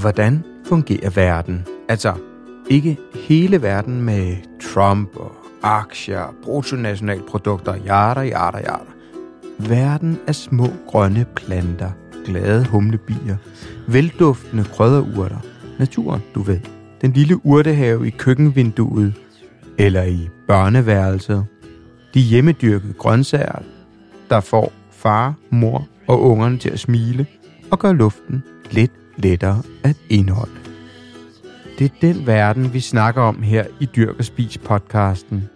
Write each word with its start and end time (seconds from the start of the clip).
Hvordan 0.00 0.44
fungerer 0.68 1.10
verden? 1.10 1.66
Altså, 1.88 2.14
ikke 2.70 2.98
hele 3.14 3.62
verden 3.62 4.02
med 4.02 4.36
Trump 4.62 5.16
og 5.16 5.32
aktier, 5.62 6.34
bruttonationalprodukter, 6.42 7.74
yada, 7.74 8.20
yada, 8.20 8.58
yada. 8.58 8.90
Verden 9.58 10.18
af 10.26 10.34
små 10.34 10.66
grønne 10.86 11.26
planter, 11.36 11.90
glade 12.24 12.64
humlebier, 12.64 13.36
velduftende 13.88 14.64
krydderurter, 14.64 15.38
naturen, 15.78 16.22
du 16.34 16.42
ved. 16.42 16.60
Den 17.00 17.12
lille 17.12 17.46
urtehave 17.46 18.06
i 18.06 18.10
køkkenvinduet, 18.10 19.14
eller 19.78 20.02
i 20.02 20.28
børneværelset. 20.48 21.46
De 22.14 22.20
hjemmedyrkede 22.20 22.92
grøntsager, 22.92 23.62
der 24.30 24.40
får 24.40 24.72
far, 24.90 25.34
mor 25.50 25.86
og 26.08 26.22
ungerne 26.22 26.58
til 26.58 26.70
at 26.70 26.78
smile 26.78 27.26
og 27.70 27.78
gør 27.78 27.92
luften 27.92 28.42
lidt 28.70 28.92
lettere 29.16 29.62
at 29.84 29.96
indholde. 30.08 30.52
Det 31.78 31.84
er 31.84 31.94
den 32.00 32.26
verden, 32.26 32.72
vi 32.72 32.80
snakker 32.80 33.22
om 33.22 33.42
her 33.42 33.64
i 33.80 33.88
Dyrk 33.96 34.18
og 34.18 34.24
Spis 34.24 34.58
podcasten. 34.58 35.48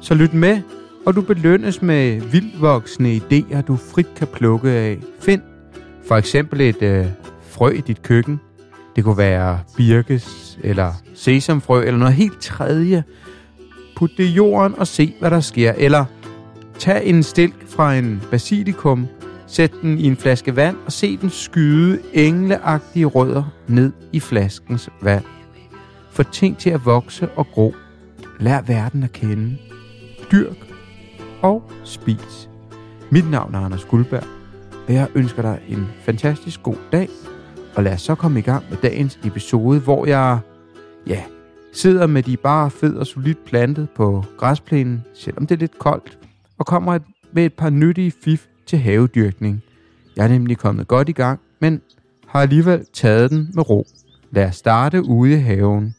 Så 0.00 0.14
lyt 0.14 0.34
med, 0.34 0.60
og 1.06 1.14
du 1.14 1.20
belønnes 1.20 1.82
med 1.82 2.20
vildvoksne 2.20 3.16
idéer, 3.16 3.60
du 3.60 3.76
frit 3.76 4.14
kan 4.16 4.26
plukke 4.26 4.70
af. 4.70 4.98
Find 5.20 5.42
for 6.08 6.16
eksempel 6.16 6.60
et 6.60 6.82
øh, 6.82 7.06
frø 7.50 7.70
i 7.70 7.80
dit 7.80 8.02
køkken. 8.02 8.40
Det 8.96 9.04
kunne 9.04 9.18
være 9.18 9.60
birkes 9.76 10.58
eller 10.62 10.92
sesamfrø 11.14 11.84
eller 11.84 11.98
noget 11.98 12.14
helt 12.14 12.40
tredje. 12.40 13.04
Put 13.96 14.10
det 14.16 14.24
i 14.24 14.30
jorden 14.30 14.78
og 14.78 14.86
se, 14.86 15.14
hvad 15.20 15.30
der 15.30 15.40
sker. 15.40 15.72
Eller 15.76 16.04
tag 16.78 17.06
en 17.06 17.22
stilk 17.22 17.68
fra 17.68 17.94
en 17.94 18.22
basilikum, 18.30 19.06
sæt 19.54 19.72
den 19.82 19.98
i 19.98 20.06
en 20.06 20.16
flaske 20.16 20.56
vand 20.56 20.76
og 20.86 20.92
se 20.92 21.16
den 21.16 21.30
skyde 21.30 22.00
engleagtige 22.12 23.06
rødder 23.06 23.44
ned 23.68 23.92
i 24.12 24.20
flaskens 24.20 24.90
vand. 25.02 25.24
Få 26.10 26.22
ting 26.22 26.58
til 26.58 26.70
at 26.70 26.84
vokse 26.84 27.28
og 27.28 27.46
gro. 27.46 27.74
Lær 28.40 28.60
verden 28.60 29.02
at 29.02 29.12
kende. 29.12 29.56
Dyrk 30.32 30.56
og 31.42 31.70
spis. 31.84 32.50
Mit 33.10 33.30
navn 33.30 33.54
er 33.54 33.58
Anders 33.58 33.84
Guldberg, 33.84 34.24
og 34.88 34.94
jeg 34.94 35.08
ønsker 35.14 35.42
dig 35.42 35.60
en 35.68 35.86
fantastisk 36.00 36.62
god 36.62 36.76
dag. 36.92 37.08
Og 37.74 37.82
lad 37.82 37.92
os 37.92 38.02
så 38.02 38.14
komme 38.14 38.38
i 38.38 38.42
gang 38.42 38.64
med 38.70 38.78
dagens 38.82 39.18
episode, 39.24 39.80
hvor 39.80 40.06
jeg, 40.06 40.38
ja, 41.06 41.22
sidder 41.72 42.06
med 42.06 42.22
de 42.22 42.36
bare 42.36 42.70
fed 42.70 42.96
og 42.96 43.06
solidt 43.06 43.44
plantet 43.44 43.88
på 43.90 44.24
græsplænen, 44.38 45.04
selvom 45.14 45.46
det 45.46 45.54
er 45.54 45.58
lidt 45.58 45.78
koldt, 45.78 46.18
og 46.58 46.66
kommer 46.66 46.98
med 47.32 47.44
et 47.44 47.52
par 47.52 47.70
nyttige 47.70 48.12
fif 48.24 48.46
til 48.66 48.78
havedyrkning. 48.78 49.62
Jeg 50.16 50.24
er 50.24 50.28
nemlig 50.28 50.58
kommet 50.58 50.88
godt 50.88 51.08
i 51.08 51.12
gang, 51.12 51.40
men 51.60 51.82
har 52.28 52.40
alligevel 52.40 52.86
taget 52.92 53.30
den 53.30 53.50
med 53.54 53.70
ro. 53.70 53.86
Lad 54.30 54.44
os 54.46 54.56
starte 54.56 55.02
ude 55.02 55.32
i 55.32 55.36
haven. 55.36 55.94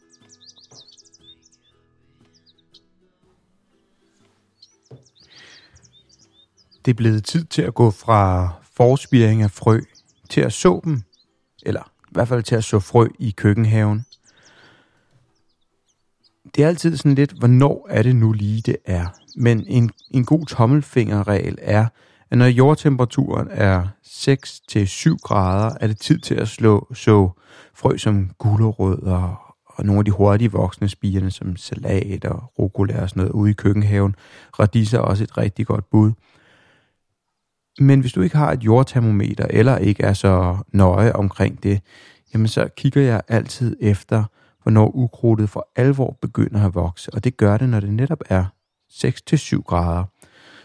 Det 6.84 6.90
er 6.90 6.96
blevet 6.96 7.24
tid 7.24 7.44
til 7.44 7.62
at 7.62 7.74
gå 7.74 7.90
fra 7.90 8.50
forspiring 8.76 9.42
af 9.42 9.50
frø 9.50 9.80
til 10.28 10.40
at 10.40 10.52
så 10.52 10.80
dem, 10.84 11.02
eller 11.62 11.82
i 11.82 12.12
hvert 12.12 12.28
fald 12.28 12.42
til 12.42 12.54
at 12.54 12.64
så 12.64 12.80
frø 12.80 13.08
i 13.18 13.30
køkkenhaven. 13.30 14.06
Det 16.54 16.64
er 16.64 16.68
altid 16.68 16.96
sådan 16.96 17.14
lidt, 17.14 17.32
hvornår 17.32 17.86
er 17.90 18.02
det 18.02 18.16
nu 18.16 18.32
lige 18.32 18.62
det 18.62 18.76
er. 18.84 19.06
Men 19.36 19.66
en, 19.66 19.90
en 20.10 20.24
god 20.24 20.46
tommelfingerregel 20.46 21.58
er, 21.60 21.86
at 22.30 22.38
når 22.38 22.46
jordtemperaturen 22.46 23.48
er 23.50 23.86
6-7 24.04 25.16
grader, 25.22 25.76
er 25.80 25.86
det 25.86 25.98
tid 25.98 26.18
til 26.18 26.34
at 26.34 26.48
slå 26.48 26.88
så 26.94 27.30
frø 27.74 27.96
som 27.96 28.30
gulerødder 28.38 29.54
og 29.66 29.86
nogle 29.86 29.98
af 29.98 30.04
de 30.04 30.10
hurtige 30.10 30.52
voksne 30.52 30.88
spirene 30.88 31.30
som 31.30 31.56
salat 31.56 32.24
og 32.24 32.52
rucola 32.58 33.02
og 33.02 33.08
sådan 33.08 33.20
noget 33.20 33.32
ude 33.32 33.50
i 33.50 33.54
køkkenhaven. 33.54 34.14
Radiser 34.58 34.98
er 34.98 35.02
også 35.02 35.24
et 35.24 35.38
rigtig 35.38 35.66
godt 35.66 35.90
bud. 35.90 36.12
Men 37.80 38.00
hvis 38.00 38.12
du 38.12 38.20
ikke 38.20 38.36
har 38.36 38.52
et 38.52 38.64
jordtermometer, 38.64 39.46
eller 39.50 39.78
ikke 39.78 40.02
er 40.02 40.12
så 40.12 40.56
nøje 40.72 41.12
omkring 41.12 41.62
det, 41.62 41.80
jamen 42.34 42.48
så 42.48 42.68
kigger 42.76 43.02
jeg 43.02 43.22
altid 43.28 43.76
efter, 43.80 44.24
hvornår 44.62 44.90
ukrudtet 44.94 45.50
for 45.50 45.68
alvor 45.76 46.18
begynder 46.20 46.66
at 46.66 46.74
vokse. 46.74 47.14
Og 47.14 47.24
det 47.24 47.36
gør 47.36 47.56
det, 47.56 47.68
når 47.68 47.80
det 47.80 47.92
netop 47.92 48.20
er 48.28 48.44
6-7 48.92 49.62
grader. 49.62 50.04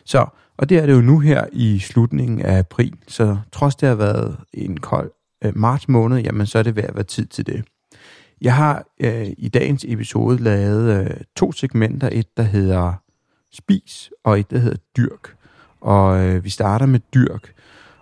Så, 0.05 0.25
og 0.61 0.69
det 0.69 0.77
er 0.77 0.85
det 0.85 0.93
jo 0.93 1.01
nu 1.01 1.19
her 1.19 1.45
i 1.51 1.79
slutningen 1.79 2.41
af 2.41 2.57
april, 2.57 2.93
så 3.07 3.37
trods 3.51 3.75
det 3.75 3.89
har 3.89 3.95
været 3.95 4.37
en 4.53 4.79
kold 4.79 5.11
øh, 5.45 5.57
marts 5.57 5.87
måned, 5.87 6.19
jamen 6.19 6.45
så 6.45 6.59
er 6.59 6.63
det 6.63 6.75
ved 6.75 6.83
at 6.83 6.95
være 6.95 7.03
tid 7.03 7.25
til 7.25 7.45
det. 7.45 7.63
Jeg 8.41 8.55
har 8.55 8.85
øh, 8.99 9.27
i 9.37 9.49
dagens 9.49 9.85
episode 9.87 10.43
lavet 10.43 10.99
øh, 10.99 11.09
to 11.35 11.51
segmenter, 11.51 12.09
et 12.11 12.37
der 12.37 12.43
hedder 12.43 12.93
spis, 13.51 14.11
og 14.23 14.39
et 14.39 14.51
der 14.51 14.57
hedder 14.57 14.77
dyrk 14.97 15.35
og 15.81 16.25
øh, 16.25 16.43
vi 16.43 16.49
starter 16.49 16.85
med 16.85 16.99
dyrk. 17.13 17.53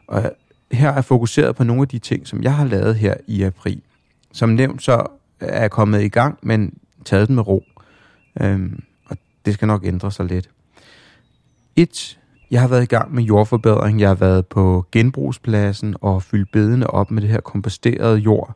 Og 0.08 0.32
her 0.72 0.90
er 0.90 1.02
fokuseret 1.02 1.56
på 1.56 1.64
nogle 1.64 1.82
af 1.82 1.88
de 1.88 2.00
ting, 2.00 2.28
som 2.28 2.44
jeg 2.44 2.56
har 2.56 2.66
lavet 2.66 2.96
her 2.96 3.16
i 3.28 3.44
april. 3.44 3.82
Som 4.32 4.50
nævnt, 4.50 4.84
så 4.84 5.06
er 5.40 5.62
jeg 5.62 5.72
kommet 5.72 6.02
i 6.02 6.10
gang, 6.10 6.40
men 6.44 6.74
taget 7.06 7.28
den 7.28 7.36
med 7.36 7.48
ro. 7.48 7.64
Øhm, 8.42 8.84
og 9.06 9.18
det 9.46 9.54
skal 9.54 9.68
nok 9.68 9.86
ændre 9.86 10.12
sig 10.12 10.26
lidt. 10.26 10.50
Et, 11.76 12.20
jeg 12.52 12.62
har 12.62 12.68
været 12.68 12.84
i 12.84 12.86
gang 12.86 13.14
med 13.16 13.24
jordforbedring. 13.24 14.00
Jeg 14.00 14.10
har 14.10 14.16
været 14.16 14.48
på 14.48 14.86
genbrugspladsen 14.92 15.96
og 16.02 16.24
fyldt 16.24 16.52
bedene 16.52 16.90
op 16.90 17.12
med 17.12 17.22
det 17.22 17.30
her 17.30 17.42
komposterede 17.42 18.18
jord. 18.18 18.56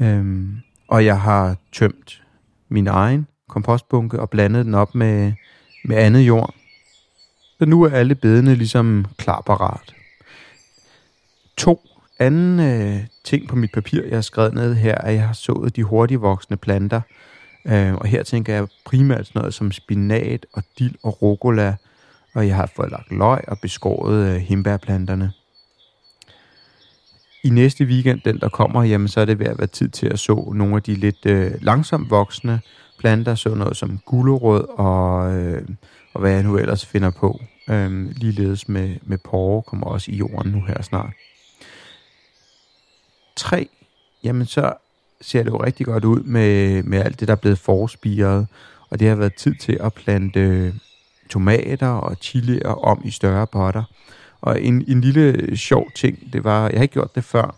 Øhm, 0.00 0.56
og 0.88 1.04
jeg 1.04 1.20
har 1.20 1.56
tømt 1.72 2.22
min 2.68 2.86
egen 2.86 3.26
kompostbunke 3.48 4.20
og 4.20 4.30
blandet 4.30 4.64
den 4.64 4.74
op 4.74 4.94
med, 4.94 5.32
med 5.84 5.96
andet 5.96 6.20
jord. 6.20 6.54
Så 7.58 7.66
nu 7.66 7.82
er 7.82 7.90
alle 7.90 8.14
bedene 8.14 8.54
ligesom 8.54 9.06
klar 9.18 9.40
parat. 9.46 9.94
To 11.56 11.80
anden 12.18 12.60
øh, 12.60 13.00
ting 13.24 13.48
på 13.48 13.56
mit 13.56 13.72
papir, 13.72 14.02
jeg 14.04 14.16
har 14.16 14.22
skrevet 14.22 14.54
ned 14.54 14.74
her, 14.74 14.94
er, 14.94 14.98
at 14.98 15.14
jeg 15.14 15.26
har 15.26 15.34
sået 15.34 15.76
de 15.76 15.82
hurtigt 15.82 16.20
voksende 16.20 16.56
planter. 16.56 17.00
Øh, 17.66 17.94
og 17.94 18.06
her 18.06 18.22
tænker 18.22 18.54
jeg 18.54 18.66
primært 18.84 19.26
sådan 19.26 19.40
noget 19.40 19.54
som 19.54 19.72
spinat 19.72 20.46
og 20.52 20.62
dild 20.78 20.94
og 21.02 21.22
rucola. 21.22 21.76
Og 22.34 22.46
jeg 22.46 22.56
har 22.56 22.70
fået 22.76 22.90
lagt 22.90 23.12
løg 23.12 23.48
og 23.48 23.58
beskåret 23.62 24.34
øh, 24.34 24.36
himbærplanterne. 24.36 25.32
I 27.42 27.50
næste 27.50 27.84
weekend, 27.84 28.20
den 28.24 28.40
der 28.40 28.48
kommer, 28.48 28.82
jamen, 28.82 29.08
så 29.08 29.20
er 29.20 29.24
det 29.24 29.38
ved 29.38 29.46
at 29.46 29.58
være 29.58 29.66
tid 29.66 29.88
til 29.88 30.06
at 30.06 30.18
så 30.18 30.52
nogle 30.54 30.76
af 30.76 30.82
de 30.82 30.94
lidt 30.94 31.26
øh, 31.26 31.52
langsomt 31.60 32.10
voksende 32.10 32.60
planter, 32.98 33.34
så 33.34 33.54
noget 33.54 33.76
som 33.76 33.98
gulerod 33.98 34.78
og, 34.78 35.34
øh, 35.34 35.68
og 36.14 36.20
hvad 36.20 36.32
jeg 36.32 36.42
nu 36.42 36.58
ellers 36.58 36.86
finder 36.86 37.10
på. 37.10 37.40
Øhm, 37.70 38.12
ligeledes 38.16 38.68
med, 38.68 38.96
med 39.02 39.18
porre 39.18 39.62
kommer 39.62 39.86
også 39.86 40.10
i 40.10 40.16
jorden 40.16 40.52
nu 40.52 40.64
her 40.64 40.82
snart. 40.82 41.12
3. 43.36 43.68
Jamen 44.24 44.46
så 44.46 44.72
ser 45.20 45.42
det 45.42 45.50
jo 45.50 45.62
rigtig 45.62 45.86
godt 45.86 46.04
ud 46.04 46.22
med, 46.22 46.82
med 46.82 46.98
alt 46.98 47.20
det, 47.20 47.28
der 47.28 47.34
er 47.34 47.38
blevet 47.38 47.58
forspiret. 47.58 48.46
Og 48.90 49.00
det 49.00 49.08
har 49.08 49.14
været 49.14 49.34
tid 49.34 49.54
til 49.54 49.78
at 49.80 49.94
plante 49.94 50.74
tomater 51.30 51.88
og 51.88 52.16
chilier 52.20 52.68
om 52.68 53.00
i 53.04 53.10
større 53.10 53.46
potter. 53.46 53.82
Og 54.40 54.62
en, 54.62 54.84
en 54.88 55.00
lille 55.00 55.20
øh, 55.20 55.56
sjov 55.56 55.90
ting, 55.94 56.32
det 56.32 56.44
var, 56.44 56.68
jeg 56.68 56.78
har 56.78 56.82
ikke 56.82 56.92
gjort 56.92 57.14
det 57.14 57.24
før. 57.24 57.56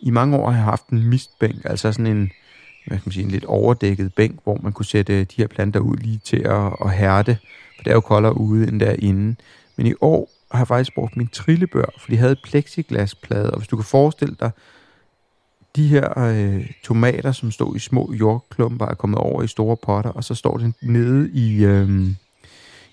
I 0.00 0.10
mange 0.10 0.36
år 0.36 0.50
har 0.50 0.56
jeg 0.56 0.64
haft 0.64 0.88
en 0.88 1.06
mistbænk, 1.06 1.60
altså 1.64 1.92
sådan 1.92 2.06
en, 2.06 2.30
hvad 2.86 2.98
kan 2.98 3.02
man 3.04 3.12
sige, 3.12 3.24
en 3.24 3.30
lidt 3.30 3.44
overdækket 3.44 4.14
bænk, 4.14 4.38
hvor 4.44 4.58
man 4.62 4.72
kunne 4.72 4.86
sætte 4.86 5.20
øh, 5.20 5.20
de 5.20 5.34
her 5.36 5.46
planter 5.46 5.80
ud 5.80 5.96
lige 5.96 6.20
til 6.24 6.42
at, 6.46 6.72
at 6.84 6.92
hærde 6.92 7.36
for 7.76 7.82
det 7.82 7.90
er 7.90 7.94
jo 7.94 8.00
koldere 8.00 8.40
ude 8.40 8.68
end 8.68 8.80
derinde. 8.80 9.36
Men 9.76 9.86
i 9.86 9.94
år 10.00 10.30
har 10.50 10.58
jeg 10.58 10.68
faktisk 10.68 10.94
brugt 10.94 11.16
min 11.16 11.28
trillebør, 11.28 11.84
for 11.98 12.10
de 12.10 12.16
havde 12.16 12.36
plexiglasplade, 12.44 13.50
og 13.50 13.58
hvis 13.58 13.68
du 13.68 13.76
kan 13.76 13.84
forestille 13.84 14.36
dig, 14.40 14.50
de 15.76 15.86
her 15.86 16.18
øh, 16.18 16.70
tomater, 16.84 17.32
som 17.32 17.50
stod 17.50 17.76
i 17.76 17.78
små 17.78 18.12
jordklumper, 18.20 18.86
er 18.86 18.94
kommet 18.94 19.18
over 19.18 19.42
i 19.42 19.46
store 19.46 19.76
potter, 19.76 20.10
og 20.10 20.24
så 20.24 20.34
står 20.34 20.56
den 20.56 20.74
nede 20.82 21.30
i, 21.30 21.64
øh, 21.64 22.10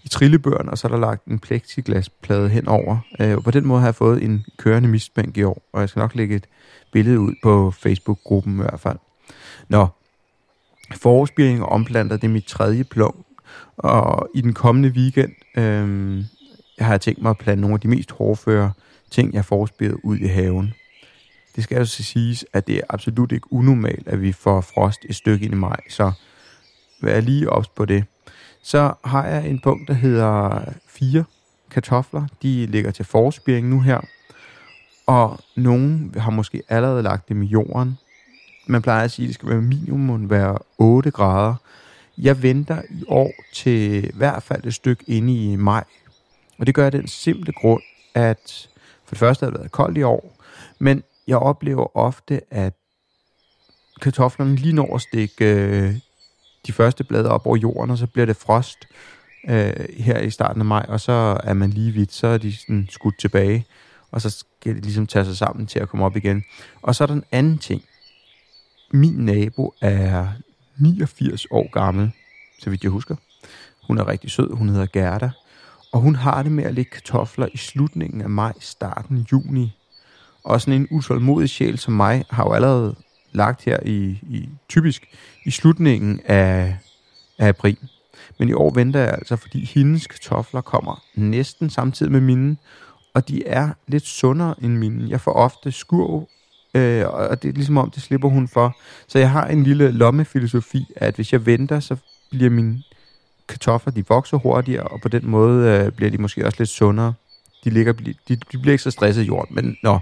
i 0.03 0.09
trillebøren, 0.09 0.69
og 0.69 0.77
så 0.77 0.87
er 0.87 0.91
der 0.91 0.99
lagt 0.99 1.25
en 1.25 1.39
plexiglasplade 1.39 2.49
henover. 2.49 2.97
Øh, 3.19 3.43
på 3.43 3.51
den 3.51 3.67
måde 3.67 3.79
har 3.79 3.87
jeg 3.87 3.95
fået 3.95 4.23
en 4.23 4.45
kørende 4.57 4.89
mistbænk 4.89 5.37
i 5.37 5.43
år, 5.43 5.61
og 5.73 5.81
jeg 5.81 5.89
skal 5.89 5.99
nok 5.99 6.15
lægge 6.15 6.35
et 6.35 6.47
billede 6.91 7.19
ud 7.19 7.33
på 7.43 7.71
Facebook-gruppen 7.71 8.53
i 8.53 8.61
hvert 8.61 8.79
fald. 8.79 8.97
Nå, 9.69 9.87
forårsbiring 10.95 11.63
og 11.63 11.69
omplanter, 11.69 12.17
det 12.17 12.27
er 12.27 12.31
mit 12.31 12.45
tredje 12.45 12.83
plov, 12.83 13.25
og 13.77 14.29
i 14.35 14.41
den 14.41 14.53
kommende 14.53 14.89
weekend 14.89 15.31
øh, 15.57 16.23
har 16.79 16.91
jeg 16.93 17.01
tænkt 17.01 17.21
mig 17.21 17.29
at 17.29 17.37
plante 17.37 17.61
nogle 17.61 17.73
af 17.73 17.79
de 17.79 17.87
mest 17.87 18.11
hårdføre 18.11 18.71
ting, 19.11 19.33
jeg 19.33 19.45
forespiller 19.45 19.97
ud 20.03 20.17
i 20.17 20.27
haven. 20.27 20.73
Det 21.55 21.63
skal 21.63 21.77
jo 21.77 21.85
siges, 21.85 22.45
at 22.53 22.67
det 22.67 22.77
er 22.77 22.81
absolut 22.89 23.31
ikke 23.31 23.53
unormalt, 23.53 24.07
at 24.07 24.21
vi 24.21 24.31
får 24.31 24.61
frost 24.61 25.05
et 25.09 25.15
stykke 25.15 25.45
ind 25.45 25.53
i 25.53 25.57
maj, 25.57 25.79
så 25.89 26.11
vær 27.01 27.21
lige 27.21 27.49
ops 27.49 27.67
på 27.67 27.85
det. 27.85 28.03
Så 28.63 28.93
har 29.05 29.27
jeg 29.27 29.49
en 29.49 29.59
punkt, 29.59 29.87
der 29.87 29.93
hedder 29.93 30.63
fire 30.87 31.23
kartofler. 31.71 32.27
De 32.41 32.65
ligger 32.65 32.91
til 32.91 33.05
forspiring 33.05 33.69
nu 33.69 33.79
her. 33.79 34.01
Og 35.05 35.39
nogen 35.55 36.15
har 36.17 36.31
måske 36.31 36.63
allerede 36.69 37.03
lagt 37.03 37.29
dem 37.29 37.43
i 37.43 37.45
jorden. 37.45 37.97
man 38.67 38.81
plejer 38.81 39.03
at 39.03 39.11
sige, 39.11 39.25
at 39.25 39.27
det 39.27 39.35
skal 39.35 39.49
være 39.49 39.61
minimum 39.61 40.29
være 40.29 40.57
8 40.77 41.11
grader. 41.11 41.55
Jeg 42.17 42.43
venter 42.43 42.81
i 42.89 43.03
år 43.07 43.31
til 43.53 44.05
i 44.05 44.11
hvert 44.13 44.43
fald 44.43 44.65
et 44.65 44.73
stykke 44.73 45.03
inde 45.07 45.33
i 45.33 45.55
maj. 45.55 45.83
Og 46.57 46.67
det 46.67 46.75
gør 46.75 46.83
jeg 46.83 46.91
den 46.91 47.07
simple 47.07 47.53
grund, 47.53 47.81
at 48.13 48.69
for 49.05 49.15
det 49.15 49.19
første 49.19 49.45
har 49.45 49.51
det 49.51 49.59
været 49.59 49.71
koldt 49.71 49.97
i 49.97 50.03
år, 50.03 50.37
men 50.79 51.03
jeg 51.27 51.37
oplever 51.37 51.97
ofte, 51.97 52.41
at 52.53 52.73
kartoflerne 54.01 54.55
lige 54.55 54.73
når 54.73 54.95
at 54.95 55.01
stikke 55.01 55.45
øh, 55.45 55.95
de 56.67 56.73
første 56.73 57.03
blade 57.03 57.29
op 57.29 57.45
over 57.45 57.57
jorden, 57.57 57.91
og 57.91 57.97
så 57.97 58.07
bliver 58.07 58.25
det 58.25 58.35
frost 58.35 58.87
øh, 59.49 59.73
her 59.97 60.19
i 60.19 60.29
starten 60.29 60.61
af 60.61 60.65
maj, 60.65 60.85
og 60.87 60.99
så 60.99 61.37
er 61.43 61.53
man 61.53 61.69
lige 61.69 61.91
vidt, 61.91 62.13
så 62.13 62.27
er 62.27 62.37
de 62.37 62.57
sådan 62.57 62.87
skudt 62.91 63.19
tilbage, 63.19 63.65
og 64.11 64.21
så 64.21 64.29
skal 64.29 64.75
de 64.75 64.81
ligesom 64.81 65.07
tage 65.07 65.25
sig 65.25 65.37
sammen 65.37 65.67
til 65.67 65.79
at 65.79 65.89
komme 65.89 66.05
op 66.05 66.15
igen. 66.15 66.43
Og 66.81 66.95
så 66.95 67.03
er 67.03 67.05
der 67.05 67.13
en 67.13 67.23
anden 67.31 67.57
ting. 67.57 67.83
Min 68.91 69.13
nabo 69.13 69.73
er 69.81 70.27
89 70.77 71.45
år 71.51 71.71
gammel, 71.71 72.11
så 72.59 72.69
vidt 72.69 72.83
jeg 72.83 72.91
husker. 72.91 73.15
Hun 73.87 73.97
er 73.97 74.07
rigtig 74.07 74.31
sød, 74.31 74.53
hun 74.53 74.69
hedder 74.69 74.85
Gerda, 74.85 75.31
og 75.91 75.99
hun 75.99 76.15
har 76.15 76.43
det 76.43 76.51
med 76.51 76.63
at 76.63 76.73
lægge 76.73 76.91
kartofler 76.91 77.47
i 77.53 77.57
slutningen 77.57 78.21
af 78.21 78.29
maj, 78.29 78.53
starten 78.59 79.17
af 79.17 79.31
juni. 79.31 79.77
Og 80.43 80.61
sådan 80.61 80.81
en 80.81 80.87
utålmodig 80.91 81.49
sjæl 81.49 81.77
som 81.77 81.93
mig 81.93 82.25
har 82.29 82.43
jo 82.43 82.53
allerede 82.53 82.95
lagt 83.31 83.63
her 83.63 83.79
i, 83.85 84.19
i 84.29 84.49
typisk 84.69 85.07
i 85.45 85.51
slutningen 85.51 86.21
af, 86.25 86.77
af 87.39 87.47
april. 87.47 87.77
Men 88.39 88.49
i 88.49 88.53
år 88.53 88.73
venter 88.73 88.99
jeg 88.99 89.13
altså, 89.13 89.35
fordi 89.35 89.65
hendes 89.65 90.07
kartofler 90.07 90.61
kommer 90.61 91.03
næsten 91.15 91.69
samtidig 91.69 92.11
med 92.11 92.21
mine, 92.21 92.57
og 93.13 93.27
de 93.27 93.47
er 93.47 93.69
lidt 93.87 94.05
sundere 94.05 94.55
end 94.61 94.77
mine. 94.77 95.09
Jeg 95.09 95.21
får 95.21 95.31
ofte 95.31 95.71
skurv, 95.71 96.29
øh, 96.73 97.07
og 97.07 97.43
det 97.43 97.49
er 97.49 97.53
ligesom 97.53 97.77
om, 97.77 97.91
det 97.91 98.03
slipper 98.03 98.29
hun 98.29 98.47
for. 98.47 98.77
Så 99.07 99.19
jeg 99.19 99.31
har 99.31 99.47
en 99.47 99.63
lille 99.63 99.91
lommefilosofi, 99.91 100.85
at 100.95 101.15
hvis 101.15 101.33
jeg 101.33 101.45
venter, 101.45 101.79
så 101.79 101.95
bliver 102.31 102.49
mine 102.49 102.83
kartofler, 103.47 103.93
de 103.93 104.07
vokser 104.07 104.37
hurtigere, 104.37 104.83
og 104.83 105.01
på 105.01 105.07
den 105.07 105.27
måde 105.27 105.69
øh, 105.69 105.91
bliver 105.91 106.11
de 106.11 106.17
måske 106.17 106.45
også 106.45 106.57
lidt 106.59 106.69
sundere. 106.69 107.13
De, 107.63 107.69
ligger, 107.69 107.93
de, 107.93 108.13
de 108.27 108.57
bliver 108.57 108.71
ikke 108.71 108.83
så 108.83 108.91
stresset 108.91 109.23
i 109.23 109.25
jorden, 109.25 109.55
men 109.55 109.77
nå, 109.83 109.99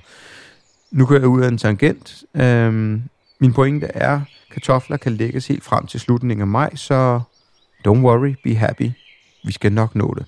nu 0.92 1.06
kører 1.06 1.20
jeg 1.20 1.28
ud 1.28 1.42
af 1.42 1.48
en 1.48 1.58
tangent. 1.58 2.24
Øhm, 2.36 3.04
min 3.40 3.54
pointe 3.54 3.86
er, 3.86 4.22
kartofler 4.52 4.98
kan 4.98 5.12
lægges 5.12 5.48
helt 5.48 5.64
frem 5.64 5.88
til 5.88 6.00
slutningen 6.00 6.42
af 6.42 6.48
maj, 6.48 6.76
så 6.76 7.22
don't 7.88 8.02
worry, 8.02 8.36
be 8.44 8.56
happy. 8.56 8.92
Vi 9.44 9.52
skal 9.52 9.74
nok 9.74 9.96
nå 9.96 10.14
det. 10.18 10.26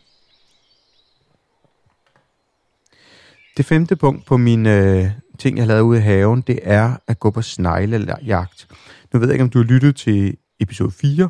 Det 3.58 3.66
femte 3.66 3.96
punkt 3.96 4.26
på 4.26 4.38
min 4.38 4.66
øh, 4.66 5.12
ting, 5.40 5.58
jeg 5.58 5.68
lavede 5.68 5.84
ude 5.84 6.00
i 6.00 6.02
haven, 6.02 6.42
det 6.42 6.60
er 6.64 6.96
at 7.08 7.20
gå 7.20 7.32
på 7.32 7.42
sneglejagt. 7.42 8.68
Nu 9.14 9.20
ved 9.20 9.28
jeg 9.28 9.34
ikke, 9.34 9.44
om 9.44 9.50
du 9.50 9.58
har 9.58 9.66
lyttet 9.66 9.96
til 9.96 10.38
episode 10.60 10.92
4 10.92 11.30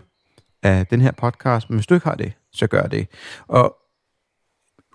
af 0.64 0.88
den 0.88 1.02
her 1.02 1.12
podcast, 1.12 1.70
men 1.70 1.78
hvis 1.78 1.88
du 1.88 1.94
ikke 1.94 2.08
har 2.08 2.16
det, 2.16 2.34
så 2.52 2.68
gør 2.68 2.84
det. 2.84 3.08
Og 3.48 3.76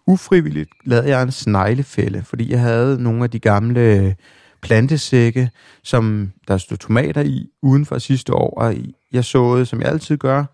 ufrivilligt 0.06 0.70
lavede 0.84 1.08
jeg 1.08 1.22
en 1.22 1.32
sneglefælde, 1.32 2.22
fordi 2.22 2.50
jeg 2.50 2.60
havde 2.60 3.02
nogle 3.02 3.24
af 3.24 3.30
de 3.30 3.38
gamle 3.38 4.16
plantesække, 4.66 5.50
som 5.82 6.32
der 6.48 6.58
stod 6.58 6.76
tomater 6.76 7.22
i 7.22 7.48
uden 7.62 7.86
for 7.86 7.98
sidste 7.98 8.34
år, 8.34 8.58
og 8.58 8.74
jeg 9.12 9.24
såede, 9.24 9.66
som 9.66 9.80
jeg 9.80 9.88
altid 9.88 10.16
gør, 10.16 10.44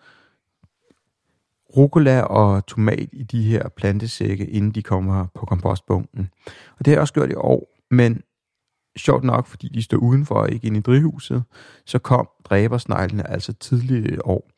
rucola 1.77 2.21
og 2.21 2.67
tomat 2.67 3.09
i 3.13 3.23
de 3.23 3.43
her 3.43 3.69
plantesække, 3.69 4.47
inden 4.47 4.71
de 4.71 4.83
kommer 4.83 5.27
på 5.35 5.47
kompostbunken. 5.47 6.29
Og 6.79 6.79
det 6.79 6.87
har 6.87 6.93
jeg 6.93 7.01
også 7.01 7.15
gjort 7.15 7.31
i 7.31 7.35
år, 7.35 7.69
men 7.91 8.23
sjovt 8.97 9.25
nok, 9.25 9.47
fordi 9.47 9.69
de 9.69 9.83
står 9.83 9.97
udenfor 9.97 10.35
og 10.35 10.51
ikke 10.51 10.67
inde 10.67 10.79
i 10.79 10.83
drivhuset, 10.83 11.43
så 11.87 11.99
kom 11.99 12.29
dræbersneglene 12.45 13.31
altså 13.31 13.53
tidligere 13.53 14.15
i 14.15 14.19
år. 14.25 14.51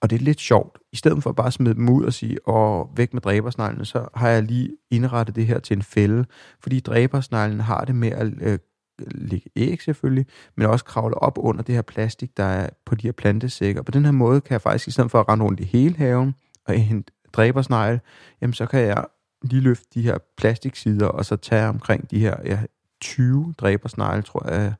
Og 0.00 0.10
det 0.10 0.16
er 0.16 0.24
lidt 0.24 0.40
sjovt. 0.40 0.78
I 0.92 0.96
stedet 0.96 1.22
for 1.22 1.32
bare 1.32 1.46
at 1.46 1.52
smide 1.52 1.74
dem 1.74 1.88
ud 1.88 2.04
og 2.04 2.12
sige, 2.12 2.48
åh, 2.48 2.86
væk 2.96 3.14
med 3.14 3.22
dræbersneglene, 3.22 3.84
så 3.84 4.08
har 4.14 4.28
jeg 4.28 4.42
lige 4.42 4.76
indrettet 4.90 5.36
det 5.36 5.46
her 5.46 5.58
til 5.58 5.76
en 5.76 5.82
fælde. 5.82 6.24
Fordi 6.60 6.80
dræbersneglene 6.80 7.62
har 7.62 7.84
det 7.84 7.94
med 7.94 8.12
at 8.12 8.32
øh, 8.40 8.58
lægge 8.98 9.50
æg 9.56 9.82
selvfølgelig, 9.82 10.26
men 10.56 10.66
også 10.66 10.84
kravle 10.84 11.14
op 11.14 11.38
under 11.38 11.62
det 11.62 11.74
her 11.74 11.82
plastik, 11.82 12.36
der 12.36 12.44
er 12.44 12.68
på 12.86 12.94
de 12.94 13.06
her 13.06 13.12
plantesækker. 13.12 13.82
På 13.82 13.90
den 13.90 14.04
her 14.04 14.12
måde 14.12 14.40
kan 14.40 14.52
jeg 14.52 14.62
faktisk, 14.62 14.88
i 14.88 14.90
stedet 14.90 15.10
for 15.10 15.20
at 15.20 15.28
rende 15.28 15.44
rundt 15.44 15.60
i 15.60 15.64
hele 15.64 15.96
haven 15.96 16.34
og 16.66 16.74
hente 16.74 17.12
dræbersnegle, 17.32 18.00
jamen 18.40 18.54
så 18.54 18.66
kan 18.66 18.80
jeg 18.80 19.04
lige 19.42 19.60
løfte 19.60 19.86
de 19.94 20.02
her 20.02 20.18
plastiksider, 20.36 21.06
og 21.06 21.24
så 21.24 21.36
tage 21.36 21.68
omkring 21.68 22.10
de 22.10 22.18
her 22.18 22.36
ja, 22.44 22.60
20 23.00 23.54
dræbersnegle, 23.58 24.22
tror 24.22 24.50
jeg, 24.50 24.74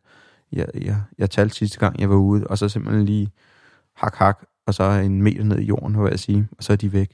jeg, 0.52 0.66
jeg, 0.74 1.00
jeg 1.18 1.30
talte 1.30 1.54
sidste 1.54 1.78
gang, 1.78 2.00
jeg 2.00 2.10
var 2.10 2.16
ude, 2.16 2.46
og 2.46 2.58
så 2.58 2.68
simpelthen 2.68 3.04
lige 3.04 3.30
hak, 3.96 4.14
hak, 4.14 4.44
og 4.66 4.74
så 4.74 4.84
en 4.84 5.22
meter 5.22 5.44
ned 5.44 5.58
i 5.58 5.64
jorden, 5.64 6.02
vil 6.02 6.10
jeg 6.10 6.18
sige, 6.18 6.48
og 6.58 6.64
så 6.64 6.72
er 6.72 6.76
de 6.76 6.92
væk. 6.92 7.10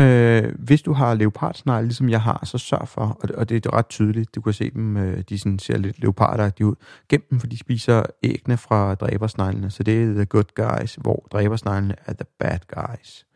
Øh, 0.00 0.54
hvis 0.58 0.82
du 0.82 0.92
har 0.92 1.14
leopardsnegle, 1.14 1.86
ligesom 1.86 2.08
jeg 2.08 2.20
har, 2.20 2.40
så 2.44 2.58
sørg 2.58 2.88
for, 2.88 3.18
og 3.22 3.28
det, 3.28 3.36
og 3.36 3.48
det 3.48 3.66
er 3.66 3.74
ret 3.74 3.88
tydeligt, 3.88 4.34
du 4.34 4.40
kan 4.40 4.52
se 4.52 4.70
dem, 4.70 4.96
øh, 4.96 5.22
de 5.28 5.38
sådan 5.38 5.58
ser 5.58 5.78
lidt 5.78 6.00
leopardagtige 6.00 6.66
ud, 6.66 6.74
gem 7.08 7.26
dem, 7.30 7.40
for 7.40 7.46
de 7.46 7.58
spiser 7.58 8.02
æggene 8.22 8.56
fra 8.56 8.94
dræbersneglene, 8.94 9.70
så 9.70 9.82
det 9.82 10.02
er 10.02 10.14
the 10.14 10.24
good 10.24 10.54
guys, 10.54 10.94
hvor 10.94 11.26
dræbersneglene 11.32 11.94
er 12.06 12.12
the 12.12 12.26
bad 12.38 12.58
guys. 12.68 13.26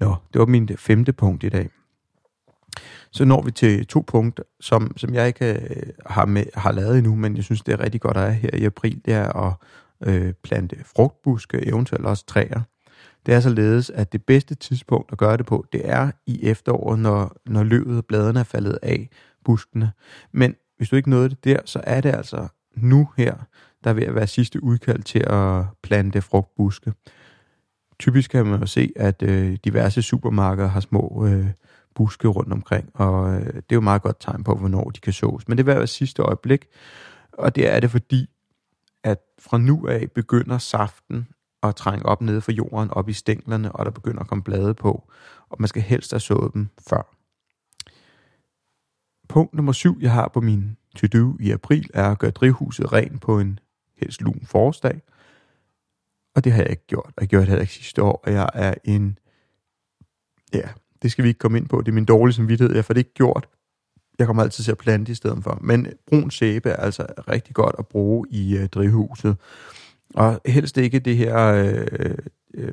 Nå, 0.00 0.16
det 0.32 0.38
var 0.38 0.46
min 0.46 0.68
femte 0.76 1.12
punkt 1.12 1.44
i 1.44 1.48
dag. 1.48 1.68
Så 3.10 3.24
når 3.24 3.42
vi 3.42 3.50
til 3.50 3.86
to 3.86 4.04
punkter, 4.06 4.42
som, 4.60 4.92
som 4.96 5.14
jeg 5.14 5.26
ikke 5.26 5.52
øh, 5.52 5.82
har, 6.06 6.26
med, 6.26 6.44
har 6.54 6.72
lavet 6.72 6.98
endnu, 6.98 7.14
men 7.14 7.36
jeg 7.36 7.44
synes, 7.44 7.62
det 7.62 7.72
er 7.72 7.80
rigtig 7.80 8.00
godt 8.00 8.16
at 8.16 8.22
have 8.22 8.34
her 8.34 8.50
i 8.54 8.64
april, 8.64 9.00
det 9.04 9.14
er 9.14 9.32
at 9.46 9.52
øh, 10.06 10.32
plante 10.44 10.76
frugtbuske, 10.96 11.66
eventuelt 11.66 12.06
også 12.06 12.26
træer. 12.26 12.60
Det 13.28 13.36
er 13.36 13.40
således, 13.40 13.90
at 13.90 14.12
det 14.12 14.24
bedste 14.24 14.54
tidspunkt 14.54 15.12
at 15.12 15.18
gøre 15.18 15.36
det 15.36 15.46
på, 15.46 15.66
det 15.72 15.88
er 15.88 16.10
i 16.26 16.38
efteråret, 16.42 16.98
når, 16.98 17.36
når 17.46 17.62
løvet 17.62 17.98
og 17.98 18.04
bladene 18.04 18.40
er 18.40 18.44
faldet 18.44 18.78
af 18.82 19.08
buskene. 19.44 19.92
Men 20.32 20.54
hvis 20.76 20.88
du 20.88 20.96
ikke 20.96 21.10
nåede 21.10 21.28
det 21.28 21.44
der, 21.44 21.58
så 21.64 21.80
er 21.84 22.00
det 22.00 22.14
altså 22.14 22.48
nu 22.76 23.08
her, 23.16 23.34
der 23.84 23.90
er 23.90 23.94
ved 23.94 24.02
at 24.02 24.14
være 24.14 24.26
sidste 24.26 24.62
udkald 24.62 25.02
til 25.02 25.18
at 25.26 25.64
plante 25.82 26.22
frugtbuske. 26.22 26.92
Typisk 27.98 28.30
kan 28.30 28.46
man 28.46 28.60
jo 28.60 28.66
se, 28.66 28.92
at 28.96 29.22
øh, 29.22 29.58
diverse 29.64 30.02
supermarkeder 30.02 30.68
har 30.68 30.80
små 30.80 31.26
øh, 31.26 31.46
buske 31.94 32.28
rundt 32.28 32.52
omkring, 32.52 32.90
og 32.94 33.34
øh, 33.34 33.46
det 33.46 33.56
er 33.56 33.74
jo 33.74 33.80
meget 33.80 34.02
godt 34.02 34.16
tegn 34.20 34.44
på, 34.44 34.54
hvornår 34.54 34.90
de 34.90 35.00
kan 35.00 35.12
sås. 35.12 35.48
Men 35.48 35.58
det 35.58 35.66
vil 35.66 35.74
være 35.74 35.86
sidste 35.86 36.22
øjeblik, 36.22 36.66
og 37.32 37.56
det 37.56 37.74
er 37.74 37.80
det 37.80 37.90
fordi, 37.90 38.26
at 39.04 39.18
fra 39.38 39.58
nu 39.58 39.86
af 39.88 40.10
begynder 40.14 40.58
saften 40.58 41.28
at 41.62 41.76
trænge 41.76 42.06
op 42.06 42.20
nede 42.20 42.40
fra 42.40 42.52
jorden, 42.52 42.90
op 42.90 43.08
i 43.08 43.12
stænglerne, 43.12 43.72
og 43.72 43.84
der 43.84 43.90
begynder 43.90 44.20
at 44.20 44.26
komme 44.26 44.44
blade 44.44 44.74
på, 44.74 45.10
og 45.48 45.56
man 45.58 45.68
skal 45.68 45.82
helst 45.82 46.10
have 46.10 46.20
sået 46.20 46.54
dem 46.54 46.68
før. 46.88 47.14
Punkt 49.28 49.54
nummer 49.54 49.72
syv, 49.72 49.98
jeg 50.00 50.12
har 50.12 50.28
på 50.34 50.40
min 50.40 50.76
to-do 50.96 51.36
i 51.40 51.50
april, 51.50 51.90
er 51.94 52.10
at 52.10 52.18
gøre 52.18 52.30
drivhuset 52.30 52.92
rent 52.92 53.20
på 53.20 53.40
en 53.40 53.58
helst 53.96 54.22
lun 54.22 54.40
forårsdag. 54.44 55.00
Og 56.34 56.44
det 56.44 56.52
har 56.52 56.62
jeg 56.62 56.70
ikke 56.70 56.86
gjort. 56.86 57.12
Jeg 57.20 57.28
gjorde 57.28 57.40
det 57.40 57.48
heller 57.48 57.60
ikke 57.60 57.72
sidste 57.72 58.02
år, 58.02 58.20
og 58.24 58.32
jeg 58.32 58.48
er 58.54 58.74
en... 58.84 59.18
Ja, 60.54 60.68
det 61.02 61.12
skal 61.12 61.24
vi 61.24 61.28
ikke 61.28 61.38
komme 61.38 61.58
ind 61.58 61.68
på. 61.68 61.80
Det 61.80 61.88
er 61.88 61.94
min 61.94 62.04
dårlige 62.04 62.34
samvittighed. 62.34 62.74
Jeg 62.74 62.84
får 62.84 62.94
det 62.94 63.00
ikke 63.00 63.14
gjort. 63.14 63.48
Jeg 64.18 64.26
kommer 64.26 64.42
altid 64.42 64.64
til 64.64 64.70
at 64.70 64.78
plante 64.78 65.12
i 65.12 65.14
stedet 65.14 65.44
for. 65.44 65.58
Men 65.60 65.86
brun 66.06 66.30
sæbe 66.30 66.70
er 66.70 66.76
altså 66.76 67.06
rigtig 67.28 67.54
godt 67.54 67.74
at 67.78 67.86
bruge 67.86 68.26
i 68.30 68.56
øh, 68.56 68.68
drivhuset. 68.68 69.36
Og 70.14 70.40
helst 70.46 70.76
ikke 70.76 70.98
det 70.98 71.16
her, 71.16 71.36
øh, 71.38 72.18
øh, 72.54 72.72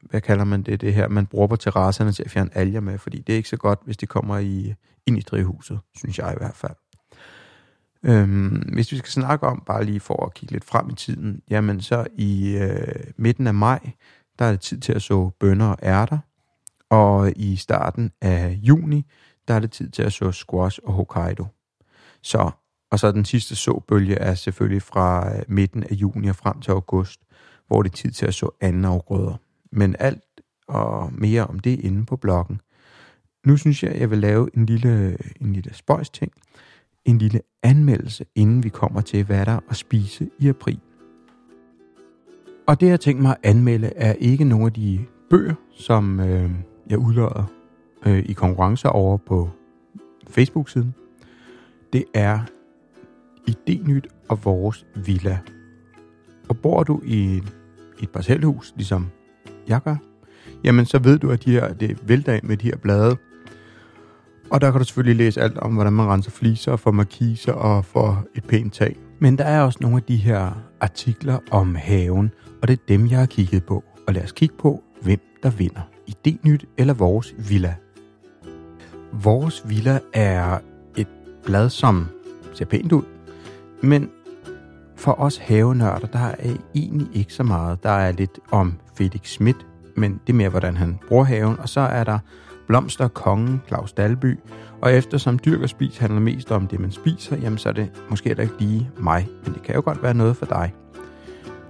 hvad 0.00 0.20
kalder 0.20 0.44
man 0.44 0.62
det, 0.62 0.80
det 0.80 0.94
her, 0.94 1.08
man 1.08 1.26
bruger 1.26 1.46
på 1.46 1.56
terrasserne 1.56 2.12
til 2.12 2.22
at 2.22 2.30
fjerne 2.30 2.56
alger 2.56 2.80
med, 2.80 2.98
fordi 2.98 3.20
det 3.20 3.32
er 3.32 3.36
ikke 3.36 3.48
så 3.48 3.56
godt, 3.56 3.80
hvis 3.84 3.96
det 3.96 4.08
kommer 4.08 4.38
i, 4.38 4.74
ind 5.06 5.18
i 5.18 5.20
drivhuset, 5.20 5.80
synes 5.96 6.18
jeg 6.18 6.32
i 6.32 6.38
hvert 6.38 6.56
fald. 6.56 6.74
Øhm, 8.02 8.70
hvis 8.72 8.92
vi 8.92 8.96
skal 8.96 9.10
snakke 9.10 9.46
om, 9.46 9.62
bare 9.66 9.84
lige 9.84 10.00
for 10.00 10.26
at 10.26 10.34
kigge 10.34 10.52
lidt 10.52 10.64
frem 10.64 10.90
i 10.90 10.94
tiden, 10.94 11.42
jamen 11.50 11.80
så 11.80 12.06
i 12.16 12.56
øh, 12.56 13.04
midten 13.16 13.46
af 13.46 13.54
maj, 13.54 13.90
der 14.38 14.44
er 14.44 14.50
det 14.50 14.60
tid 14.60 14.80
til 14.80 14.92
at 14.92 15.02
så 15.02 15.30
bønner 15.40 15.66
og 15.66 15.78
ærter, 15.82 16.18
og 16.90 17.32
i 17.36 17.56
starten 17.56 18.12
af 18.20 18.58
juni, 18.62 19.06
der 19.48 19.54
er 19.54 19.60
det 19.60 19.70
tid 19.70 19.90
til 19.90 20.02
at 20.02 20.12
så 20.12 20.32
squash 20.32 20.80
og 20.84 20.92
Hokkaido. 20.92 21.46
Så 22.22 22.50
og 22.90 22.98
så 22.98 23.12
den 23.12 23.24
sidste 23.24 23.56
såbølge 23.56 24.14
er 24.14 24.34
selvfølgelig 24.34 24.82
fra 24.82 25.36
øh, 25.36 25.42
midten 25.48 25.82
af 25.82 25.92
juni 25.92 26.28
og 26.28 26.36
frem 26.36 26.60
til 26.60 26.70
august, 26.70 27.20
hvor 27.66 27.82
det 27.82 27.92
er 27.92 27.96
tid 27.96 28.10
til 28.10 28.26
at 28.26 28.34
så 28.34 28.50
anden 28.60 28.84
afgrøder. 28.84 29.34
Men 29.72 29.96
alt 29.98 30.24
og 30.68 31.12
mere 31.12 31.46
om 31.46 31.58
det 31.58 31.80
inde 31.80 32.06
på 32.06 32.16
bloggen. 32.16 32.60
Nu 33.46 33.56
synes 33.56 33.82
jeg, 33.82 34.00
jeg 34.00 34.10
vil 34.10 34.18
lave 34.18 34.50
en 34.56 34.66
lille, 34.66 34.90
øh, 34.90 35.30
en 35.40 35.52
lille 35.52 35.74
spøjs 35.74 36.10
ting. 36.10 36.32
En 37.04 37.18
lille 37.18 37.40
anmeldelse, 37.62 38.24
inden 38.34 38.64
vi 38.64 38.68
kommer 38.68 39.00
til, 39.00 39.24
hvad 39.24 39.46
der 39.46 39.60
at 39.70 39.76
spise 39.76 40.30
i 40.38 40.48
april. 40.48 40.80
Og 42.66 42.80
det, 42.80 42.88
jeg 42.88 43.00
tænkt 43.00 43.22
mig 43.22 43.36
at 43.42 43.50
anmelde, 43.50 43.92
er 43.96 44.12
ikke 44.12 44.44
nogle 44.44 44.66
af 44.66 44.72
de 44.72 45.04
bøger, 45.30 45.54
som 45.72 46.20
øh, 46.20 46.50
jeg 46.90 46.98
udløder 46.98 47.44
øh, 48.06 48.18
i 48.18 48.32
konkurrence 48.32 48.88
over 48.88 49.16
på 49.16 49.50
Facebook-siden. 50.30 50.94
Det 51.92 52.04
er 52.14 52.40
Idényt 53.48 54.26
og 54.28 54.44
vores 54.44 54.86
villa. 54.94 55.38
Og 56.48 56.58
bor 56.58 56.82
du 56.82 57.00
i 57.04 57.36
et, 57.36 57.56
et 58.02 58.10
parcelhus, 58.10 58.72
ligesom 58.76 59.06
jeg 59.68 59.82
gør, 59.82 59.96
jamen 60.64 60.86
så 60.86 60.98
ved 60.98 61.18
du, 61.18 61.30
at 61.30 61.44
de 61.44 61.50
her, 61.50 61.72
det 61.72 62.08
vælter 62.08 62.32
ind 62.32 62.44
med 62.44 62.56
de 62.56 62.66
her 62.66 62.76
blade. 62.76 63.16
Og 64.50 64.60
der 64.60 64.70
kan 64.70 64.78
du 64.78 64.84
selvfølgelig 64.84 65.16
læse 65.16 65.40
alt 65.40 65.58
om, 65.58 65.74
hvordan 65.74 65.92
man 65.92 66.06
renser 66.06 66.30
fliser 66.30 66.76
og 66.84 66.94
markiser 66.94 67.52
og 67.52 67.84
for 67.84 68.26
et 68.34 68.44
pænt 68.44 68.72
tag. 68.74 68.96
Men 69.18 69.38
der 69.38 69.44
er 69.44 69.60
også 69.60 69.78
nogle 69.82 69.96
af 69.96 70.02
de 70.02 70.16
her 70.16 70.62
artikler 70.80 71.38
om 71.50 71.74
haven, 71.74 72.30
og 72.62 72.68
det 72.68 72.74
er 72.74 72.82
dem, 72.88 73.06
jeg 73.06 73.18
har 73.18 73.26
kigget 73.26 73.64
på. 73.64 73.84
Og 74.06 74.14
lad 74.14 74.22
os 74.22 74.32
kigge 74.32 74.54
på, 74.58 74.82
hvem 75.02 75.20
der 75.42 75.50
vinder. 75.50 75.80
Idényt 76.10 76.74
eller 76.78 76.94
vores 76.94 77.34
villa. 77.48 77.74
Vores 79.12 79.68
villa 79.68 79.98
er 80.12 80.58
et 80.96 81.08
blad, 81.44 81.70
som 81.70 82.06
ser 82.52 82.64
pænt 82.64 82.92
ud, 82.92 83.02
men 83.82 84.10
for 84.96 85.20
os 85.20 85.36
havenørder, 85.36 86.06
der 86.06 86.18
er 86.18 86.56
egentlig 86.74 87.08
ikke 87.12 87.34
så 87.34 87.42
meget. 87.42 87.82
Der 87.82 87.90
er 87.90 88.12
lidt 88.12 88.38
om 88.50 88.74
Felix 88.96 89.28
Schmidt, 89.28 89.66
men 89.96 90.20
det 90.26 90.32
er 90.32 90.36
mere, 90.36 90.48
hvordan 90.48 90.76
han 90.76 90.98
bruger 91.08 91.24
haven. 91.24 91.58
Og 91.58 91.68
så 91.68 91.80
er 91.80 92.04
der 92.04 92.18
Blomster, 92.66 93.08
Kongen, 93.08 93.62
Claus 93.68 93.92
Dalby. 93.92 94.38
Og 94.80 94.92
eftersom 94.92 95.38
dyrk 95.38 95.62
og 95.62 95.68
spis 95.68 95.98
handler 95.98 96.20
mest 96.20 96.52
om 96.52 96.66
det, 96.66 96.80
man 96.80 96.90
spiser, 96.90 97.36
jamen 97.36 97.58
så 97.58 97.68
er 97.68 97.72
det 97.72 97.90
måske 98.10 98.28
heller 98.28 98.42
ikke 98.42 98.54
lige 98.58 98.90
mig, 98.98 99.28
men 99.44 99.54
det 99.54 99.62
kan 99.62 99.74
jo 99.74 99.82
godt 99.84 100.02
være 100.02 100.14
noget 100.14 100.36
for 100.36 100.46
dig. 100.46 100.74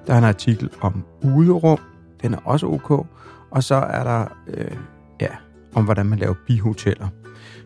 Der 0.07 0.15
er 0.15 0.19
en 0.19 0.25
artikel 0.25 0.71
om 0.81 1.05
uderum, 1.23 1.79
den 2.23 2.35
er 2.35 2.39
også 2.45 2.67
ok. 2.67 3.07
Og 3.51 3.65
så 3.65 3.75
er 3.75 4.05
der, 4.05 4.25
øh, 4.47 4.77
ja, 5.21 5.29
om 5.75 5.85
hvordan 5.85 6.07
man 6.07 6.19
laver 6.19 6.35
bihoteller. 6.47 7.09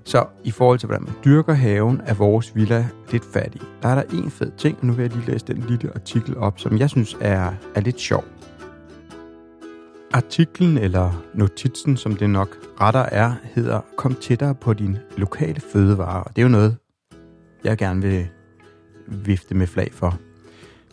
Så 0.04 0.26
i 0.44 0.50
forhold 0.50 0.78
til, 0.78 0.86
hvordan 0.86 1.04
man 1.04 1.14
dyrker 1.24 1.52
haven, 1.52 2.00
er 2.06 2.14
vores 2.14 2.56
villa 2.56 2.88
lidt 3.12 3.24
fattig. 3.32 3.60
Der 3.82 3.88
er 3.88 3.94
der 3.94 4.02
en 4.02 4.30
fed 4.30 4.52
ting, 4.58 4.78
og 4.80 4.86
nu 4.86 4.92
vil 4.92 5.02
jeg 5.02 5.12
lige 5.12 5.30
læse 5.32 5.46
den 5.46 5.64
lille 5.68 5.90
artikel 5.94 6.36
op, 6.36 6.58
som 6.58 6.78
jeg 6.78 6.90
synes 6.90 7.16
er, 7.20 7.52
er 7.74 7.80
lidt 7.80 8.00
sjov. 8.00 8.24
Artiklen, 10.12 10.78
eller 10.78 11.22
notitsen, 11.34 11.96
som 11.96 12.16
det 12.16 12.30
nok 12.30 12.56
retter 12.80 13.00
er, 13.00 13.32
hedder 13.42 13.80
Kom 13.96 14.14
tættere 14.14 14.54
på 14.54 14.72
din 14.72 14.96
lokale 15.16 15.60
fødevare. 15.60 16.22
Og 16.22 16.36
det 16.36 16.42
er 16.42 16.46
jo 16.46 16.48
noget, 16.48 16.76
jeg 17.64 17.78
gerne 17.78 18.02
vil 18.02 18.28
vifte 19.06 19.54
med 19.54 19.66
flag 19.66 19.92
for. 19.92 20.18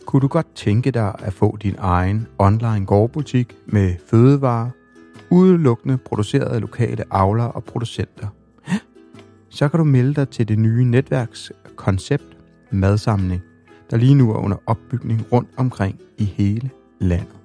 Kunne 0.06 0.20
du 0.20 0.28
godt 0.28 0.54
tænke 0.54 0.90
dig 0.90 1.14
at 1.18 1.32
få 1.32 1.56
din 1.56 1.74
egen 1.78 2.26
online 2.38 2.86
gårdbutik 2.86 3.56
med 3.66 3.94
fødevarer, 4.06 4.70
udelukkende 5.30 5.98
produceret 5.98 6.46
af 6.54 6.60
lokale 6.60 7.04
avlere 7.10 7.52
og 7.52 7.64
producenter? 7.64 8.28
Så 9.50 9.68
kan 9.68 9.78
du 9.78 9.84
melde 9.84 10.14
dig 10.14 10.28
til 10.28 10.48
det 10.48 10.58
nye 10.58 10.84
netværkskoncept 10.84 12.36
Madsamling, 12.70 13.42
der 13.90 13.96
lige 13.96 14.14
nu 14.14 14.30
er 14.30 14.36
under 14.36 14.56
opbygning 14.66 15.32
rundt 15.32 15.48
omkring 15.56 15.98
i 16.18 16.24
hele 16.24 16.70
landet. 17.00 17.36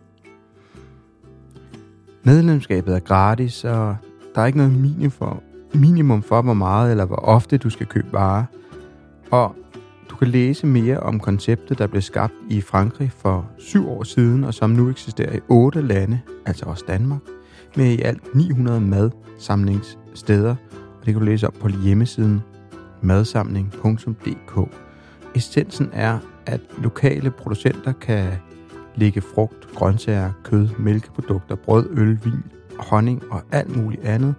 Medlemskabet 2.24 2.95
er 2.95 3.00
gratis, 3.00 3.63
og 3.63 3.95
der 4.35 4.41
er 4.41 4.45
ikke 4.45 4.57
noget 4.57 4.74
minimum 4.74 5.12
for, 5.12 5.43
minimum 5.74 6.24
for, 6.24 6.41
hvor 6.41 6.53
meget 6.53 6.91
eller 6.91 7.05
hvor 7.05 7.15
ofte 7.15 7.57
du 7.57 7.69
skal 7.69 7.85
købe 7.85 8.13
varer. 8.13 8.45
Og 9.31 9.55
du 10.09 10.15
kan 10.15 10.27
læse 10.27 10.67
mere 10.67 11.00
om 11.00 11.19
konceptet, 11.19 11.77
der 11.77 11.88
blev 11.88 12.01
skabt 12.01 12.33
i 12.50 12.62
Frankrig 12.62 13.12
for 13.12 13.50
syv 13.57 13.89
år 13.89 14.03
siden, 14.03 14.43
og 14.43 14.53
som 14.53 14.69
nu 14.69 14.89
eksisterer 14.89 15.35
i 15.35 15.39
otte 15.50 15.81
lande, 15.81 16.19
altså 16.45 16.65
også 16.65 16.83
Danmark, 16.88 17.21
med 17.75 17.85
i 17.85 18.01
alt 18.01 18.35
900 18.35 18.81
madsamlingssteder, 18.81 20.55
det 21.05 21.13
kan 21.13 21.19
du 21.19 21.25
læse 21.25 21.47
om 21.47 21.53
på 21.59 21.67
hjemmesiden 21.67 22.41
madsamling.dk. 23.01 24.75
Essensen 25.35 25.89
er, 25.93 26.19
at 26.45 26.62
lokale 26.77 27.31
producenter 27.31 27.91
kan 27.91 28.31
lægge 28.95 29.21
frugt, 29.21 29.67
grøntsager, 29.75 30.31
kød, 30.43 30.67
mælkeprodukter, 30.79 31.55
brød, 31.55 31.89
øl, 31.91 32.19
vin, 32.24 32.43
honning 32.79 33.24
og 33.31 33.41
alt 33.51 33.77
muligt 33.77 34.03
andet 34.03 34.35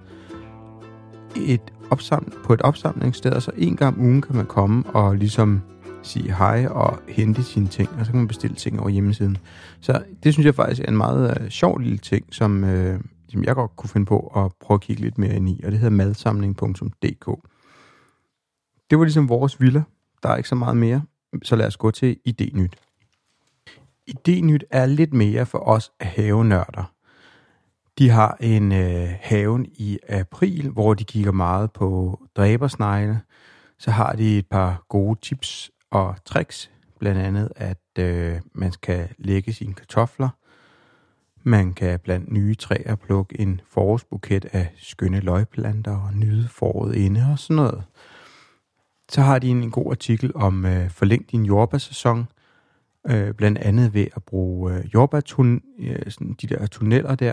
et 1.37 1.73
opsamling, 1.91 2.35
på 2.45 2.53
et 2.53 2.63
opsamlingssted, 2.63 3.41
så 3.41 3.51
en 3.57 3.77
gang 3.77 3.97
om 3.97 4.05
ugen 4.05 4.23
kan 4.23 4.37
man 4.37 4.47
komme 4.47 4.85
og 4.87 5.17
ligesom 5.17 5.63
sige 6.03 6.35
hej 6.35 6.67
og 6.71 6.99
hente 7.09 7.43
sine 7.43 7.67
ting, 7.67 7.89
og 7.99 8.07
så 8.07 8.13
kan 8.13 8.19
man 8.19 8.29
bestille 8.29 8.57
ting 8.57 8.81
over 8.81 8.89
hjemmesiden. 8.89 9.39
Så 9.81 10.03
det 10.25 10.33
synes 10.33 10.47
jeg 10.47 10.55
faktisk 10.55 10.81
er 10.81 10.89
en 10.89 10.97
meget 10.97 11.41
øh, 11.41 11.49
sjov 11.49 11.79
lille 11.79 11.99
ting, 11.99 12.25
som, 12.31 12.65
øh, 12.65 13.01
som 13.29 13.45
jeg 13.45 13.55
godt 13.55 13.77
kunne 13.77 13.91
finde 13.91 14.07
på 14.07 14.33
at 14.37 14.53
prøve 14.61 14.77
at 14.77 14.81
kigge 14.81 15.03
lidt 15.03 15.19
mere 15.19 15.37
ind 15.37 15.49
i, 15.49 15.61
og 15.65 15.73
det 15.73 15.81
hedder 15.81 15.97
madsamling.dk. 15.97 17.49
Det 18.91 18.99
var 18.99 19.05
ligesom 19.05 19.29
vores 19.29 19.61
villa. 19.61 19.83
Der 20.23 20.29
er 20.29 20.37
ikke 20.37 20.49
så 20.49 20.55
meget 20.55 20.77
mere, 20.77 21.03
så 21.43 21.57
lad 21.57 21.67
os 21.67 21.77
gå 21.77 21.91
til 21.91 22.17
Idényt. 22.29 22.71
Idényt 24.11 24.59
er 24.71 24.87
lidt 24.87 25.15
mere 25.15 25.47
for 25.47 25.59
os 25.59 25.93
havenørder. 26.01 26.93
De 27.99 28.11
har 28.11 28.37
en 28.41 28.73
øh, 28.73 29.09
haven 29.21 29.67
i 29.67 29.99
april, 30.09 30.71
hvor 30.71 30.95
de 30.95 31.05
kigger 31.05 31.33
meget 31.33 31.73
på 31.73 32.21
dræbersnegle. 32.37 33.21
Så 33.79 33.91
har 33.91 34.13
de 34.13 34.39
et 34.39 34.47
par 34.47 34.85
gode 34.89 35.19
tips 35.23 35.71
og 35.91 36.17
tricks, 36.25 36.71
blandt 36.99 37.21
andet 37.21 37.53
at 37.57 37.99
øh, 37.99 38.41
man 38.55 38.73
skal 38.73 39.09
lægge 39.19 39.53
sine 39.53 39.75
kartofler. 39.75 40.29
Man 41.49 41.73
kan 41.73 42.01
blandt 42.01 42.33
nye 42.33 42.55
træer 42.55 42.95
plukke 42.95 43.41
en 43.41 43.61
forårsbuket 43.69 44.45
af 44.45 44.73
skønne 44.77 45.21
løgplanter 45.21 45.97
og 45.97 46.15
nyde 46.15 46.49
foråret 46.49 46.95
inde 46.95 47.27
og 47.33 47.39
sådan 47.39 47.57
noget. 47.57 47.85
Så 49.09 49.21
har 49.21 49.39
de 49.39 49.49
en, 49.49 49.71
god 49.71 49.91
artikel 49.91 50.33
om 50.35 50.65
øh, 50.65 50.91
forlæng 50.91 51.31
din 51.31 51.45
jordbærsæson, 51.45 52.29
øh, 53.11 53.35
blandt 53.35 53.59
andet 53.59 53.95
ved 53.95 54.07
at 54.17 54.25
bruge 54.25 54.75
øh, 54.75 54.85
jordbærtun, 54.95 55.63
øh, 55.79 56.11
sådan 56.11 56.33
de 56.33 56.47
der 56.47 56.67
tunneller 56.67 57.15
der. 57.15 57.33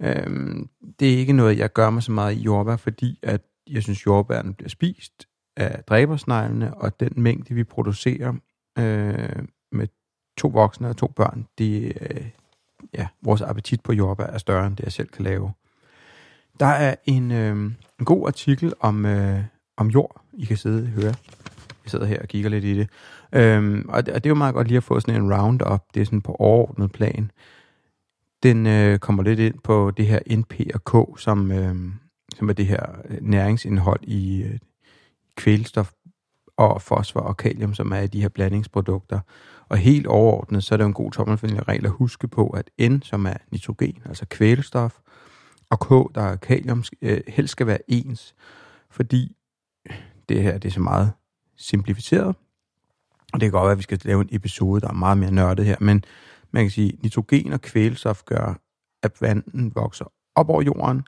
Øh, 0.00 0.56
det 1.00 1.14
er 1.14 1.18
ikke 1.18 1.32
noget, 1.32 1.58
jeg 1.58 1.72
gør 1.72 1.90
mig 1.90 2.02
så 2.02 2.12
meget 2.12 2.34
i 2.34 2.42
jordbær, 2.42 2.76
fordi 2.76 3.18
at 3.22 3.40
jeg 3.70 3.82
synes, 3.82 4.06
jordbærne 4.06 4.54
bliver 4.54 4.68
spist 4.68 5.28
af 5.56 5.84
dræbersneglene, 5.84 6.74
og 6.74 7.00
den 7.00 7.12
mængde, 7.16 7.54
vi 7.54 7.64
producerer 7.64 8.32
øh, 8.78 9.46
med 9.72 9.88
to 10.36 10.48
voksne 10.48 10.88
og 10.88 10.96
to 10.96 11.06
børn, 11.06 11.46
det, 11.58 11.92
øh, 12.00 12.26
ja, 12.96 13.06
vores 13.22 13.42
appetit 13.42 13.80
på 13.80 13.92
jordbær 13.92 14.24
er 14.24 14.38
større, 14.38 14.66
end 14.66 14.76
det 14.76 14.84
jeg 14.84 14.92
selv 14.92 15.08
kan 15.08 15.24
lave. 15.24 15.52
Der 16.60 16.66
er 16.66 16.94
en, 17.04 17.30
øh, 17.30 17.56
en 17.98 18.04
god 18.04 18.26
artikel 18.26 18.72
om, 18.80 19.06
øh, 19.06 19.40
om 19.76 19.88
jord, 19.88 20.22
I 20.32 20.44
kan 20.44 20.56
sidde 20.56 20.82
og 20.82 20.88
høre. 20.88 21.14
Jeg 21.84 21.90
sidder 21.90 22.06
her 22.06 22.22
og 22.22 22.28
kigger 22.28 22.50
lidt 22.50 22.64
i 22.64 22.78
det. 22.78 22.88
Øhm, 23.32 23.86
og, 23.88 24.06
det 24.06 24.14
og 24.14 24.24
det 24.24 24.28
er 24.28 24.30
jo 24.30 24.34
meget 24.34 24.54
godt 24.54 24.68
lige 24.68 24.76
at 24.76 24.84
få 24.84 25.00
sådan 25.00 25.22
en 25.22 25.34
roundup. 25.34 25.84
Det 25.94 26.00
er 26.00 26.04
sådan 26.04 26.20
på 26.20 26.36
overordnet 26.38 26.92
plan. 26.92 27.30
Den 28.42 28.66
øh, 28.66 28.98
kommer 28.98 29.22
lidt 29.22 29.40
ind 29.40 29.54
på 29.64 29.92
det 29.96 30.06
her 30.06 30.18
NP 30.36 30.54
og 30.74 30.84
K, 30.84 31.20
som, 31.20 31.52
øh, 31.52 31.74
som 32.36 32.48
er 32.48 32.52
det 32.52 32.66
her 32.66 32.82
øh, 33.08 33.18
næringsindhold 33.20 34.00
i 34.02 34.42
øh, 34.42 34.58
kvælstof 35.36 35.92
og 36.56 36.82
fosfor 36.82 37.20
og 37.20 37.36
kalium, 37.36 37.74
som 37.74 37.92
er 37.92 38.00
i 38.00 38.06
de 38.06 38.20
her 38.20 38.28
blandingsprodukter. 38.28 39.20
Og 39.68 39.78
helt 39.78 40.06
overordnet, 40.06 40.64
så 40.64 40.74
er 40.74 40.76
det 40.76 40.84
jo 40.84 40.88
en 40.88 40.94
god 40.94 41.12
tommelfingerregel 41.12 41.86
at 41.86 41.90
huske 41.90 42.28
på, 42.28 42.46
at 42.46 42.70
N, 42.90 43.02
som 43.02 43.26
er 43.26 43.36
nitrogen, 43.50 44.02
altså 44.04 44.26
kvælstof, 44.30 44.98
og 45.70 45.80
K, 45.80 46.14
der 46.14 46.22
er 46.22 46.36
kalium, 46.36 46.84
øh, 47.02 47.20
helst 47.28 47.52
skal 47.52 47.66
være 47.66 47.78
ens, 47.88 48.34
fordi 48.90 49.36
det 50.28 50.42
her 50.42 50.58
det 50.58 50.68
er 50.68 50.72
så 50.72 50.80
meget 50.80 51.12
simplificeret. 51.56 52.36
Og 53.32 53.40
det 53.40 53.42
kan 53.42 53.50
godt 53.50 53.64
være, 53.64 53.72
at 53.72 53.78
vi 53.78 53.82
skal 53.82 54.00
lave 54.04 54.20
en 54.20 54.28
episode, 54.32 54.80
der 54.80 54.88
er 54.88 54.92
meget 54.92 55.18
mere 55.18 55.30
nørdet 55.30 55.64
her, 55.64 55.76
men 55.80 56.04
man 56.50 56.64
kan 56.64 56.70
sige, 56.70 56.92
at 56.92 57.02
nitrogen 57.02 57.52
og 57.52 57.60
kvælstof 57.60 58.24
gør, 58.24 58.60
at 59.02 59.12
vandet 59.20 59.74
vokser 59.74 60.04
op 60.34 60.48
over 60.48 60.62
jorden, 60.62 61.02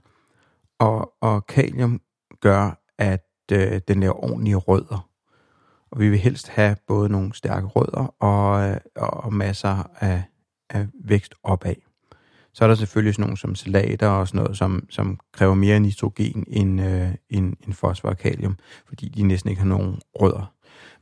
og, 0.78 1.12
og 1.20 1.46
kalium 1.46 2.00
gør, 2.40 2.84
at 2.98 3.26
øh, 3.52 3.80
den 3.88 4.00
laver 4.00 4.24
ordentlige 4.24 4.56
rødder. 4.56 5.07
Og 5.90 6.00
vi 6.00 6.08
vil 6.08 6.18
helst 6.18 6.48
have 6.48 6.76
både 6.86 7.08
nogle 7.08 7.34
stærke 7.34 7.66
rødder 7.66 8.02
øh, 8.02 8.80
og, 8.96 9.24
og 9.24 9.34
masser 9.34 9.90
af, 10.00 10.22
af 10.70 10.86
vækst 11.04 11.34
opad. 11.42 11.74
Så 12.52 12.64
er 12.64 12.68
der 12.68 12.74
selvfølgelig 12.74 13.14
sådan 13.14 13.22
nogle 13.22 13.36
som 13.36 13.54
salater 13.54 14.08
og 14.08 14.28
sådan 14.28 14.42
noget, 14.42 14.56
som, 14.56 14.86
som 14.90 15.18
kræver 15.32 15.54
mere 15.54 15.80
nitrogen 15.80 16.44
end, 16.46 16.80
øh, 16.82 17.08
end, 17.30 17.56
end 17.66 17.74
fosfor 17.74 18.08
og 18.08 18.18
kalium, 18.18 18.56
fordi 18.86 19.08
de 19.08 19.22
næsten 19.22 19.50
ikke 19.50 19.62
har 19.62 19.68
nogen 19.68 20.00
rødder. 20.14 20.52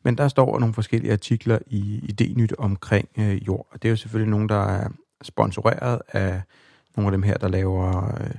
Men 0.02 0.18
der 0.18 0.28
står 0.28 0.58
nogle 0.58 0.74
forskellige 0.74 1.12
artikler 1.12 1.58
i 1.66 2.00
Idényt 2.12 2.54
omkring 2.58 3.08
øh, 3.18 3.46
jord, 3.46 3.66
og 3.70 3.82
det 3.82 3.88
er 3.88 3.90
jo 3.90 3.96
selvfølgelig 3.96 4.30
nogen, 4.30 4.48
der 4.48 4.64
er 4.64 4.88
sponsoreret 5.22 6.00
af 6.08 6.42
nogle 6.96 7.08
af 7.08 7.12
dem 7.12 7.22
her, 7.22 7.34
der 7.34 7.48
laver 7.48 8.14
øh, 8.20 8.30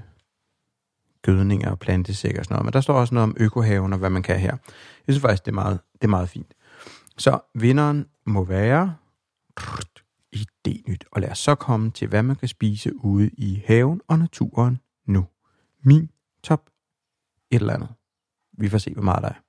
gødninger 1.27 1.71
og 1.71 1.79
plantesæk 1.79 2.37
og 2.37 2.45
sådan 2.45 2.55
noget. 2.55 2.65
Men 2.65 2.73
der 2.73 2.81
står 2.81 2.93
også 2.93 3.13
noget 3.13 3.23
om 3.23 3.35
økohaven 3.39 3.93
og 3.93 3.99
hvad 3.99 4.09
man 4.09 4.23
kan 4.23 4.39
her. 4.39 4.51
Jeg 5.07 5.13
synes 5.13 5.21
faktisk, 5.21 5.45
det 5.45 5.51
er 5.51 5.55
meget, 5.55 5.79
det 5.93 6.03
er 6.03 6.07
meget 6.07 6.29
fint. 6.29 6.53
Så 7.17 7.39
vinderen 7.55 8.05
må 8.25 8.43
være 8.43 8.95
idényt. 10.35 11.01
Og 11.11 11.21
lad 11.21 11.29
os 11.31 11.39
så 11.39 11.55
komme 11.55 11.91
til, 11.91 12.07
hvad 12.07 12.23
man 12.23 12.35
kan 12.35 12.47
spise 12.47 12.95
ude 12.95 13.29
i 13.29 13.63
haven 13.65 14.01
og 14.07 14.19
naturen 14.19 14.79
nu. 15.05 15.25
Min 15.83 16.09
top 16.43 16.69
et 17.51 17.61
eller 17.61 17.73
andet. 17.73 17.89
Vi 18.57 18.69
får 18.69 18.77
se, 18.77 18.93
hvor 18.93 19.03
meget 19.03 19.23
der 19.23 19.29
er. 19.29 19.41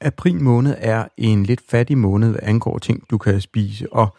april 0.00 0.42
måned 0.42 0.74
er 0.78 1.08
en 1.16 1.42
lidt 1.42 1.60
fattig 1.68 1.98
måned, 1.98 2.30
hvad 2.30 2.40
angår 2.42 2.78
ting, 2.78 3.10
du 3.10 3.18
kan 3.18 3.40
spise. 3.40 3.92
Og 3.92 4.16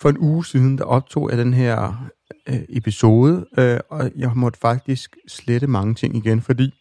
for 0.00 0.08
en 0.08 0.18
uge 0.18 0.44
siden, 0.44 0.78
der 0.78 0.84
optog 0.84 1.30
jeg 1.30 1.38
den 1.38 1.54
her 1.54 2.06
øh, 2.48 2.60
episode, 2.68 3.46
øh, 3.58 3.80
og 3.90 4.10
jeg 4.16 4.32
måtte 4.34 4.58
faktisk 4.58 5.16
slette 5.28 5.66
mange 5.66 5.94
ting 5.94 6.16
igen, 6.16 6.42
fordi 6.42 6.74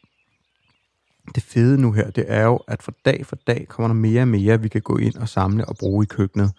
det 1.35 1.43
fede 1.43 1.81
nu 1.81 1.91
her, 1.91 2.09
det 2.09 2.25
er 2.27 2.43
jo, 2.43 2.55
at 2.67 2.83
for 2.83 2.93
dag 3.05 3.25
for 3.25 3.35
dag 3.47 3.65
kommer 3.69 3.87
der 3.87 3.93
mere 3.93 4.21
og 4.21 4.27
mere, 4.27 4.61
vi 4.61 4.69
kan 4.69 4.81
gå 4.81 4.97
ind 4.97 5.15
og 5.15 5.29
samle 5.29 5.65
og 5.65 5.75
bruge 5.77 6.03
i 6.03 6.07
køkkenet. 6.07 6.51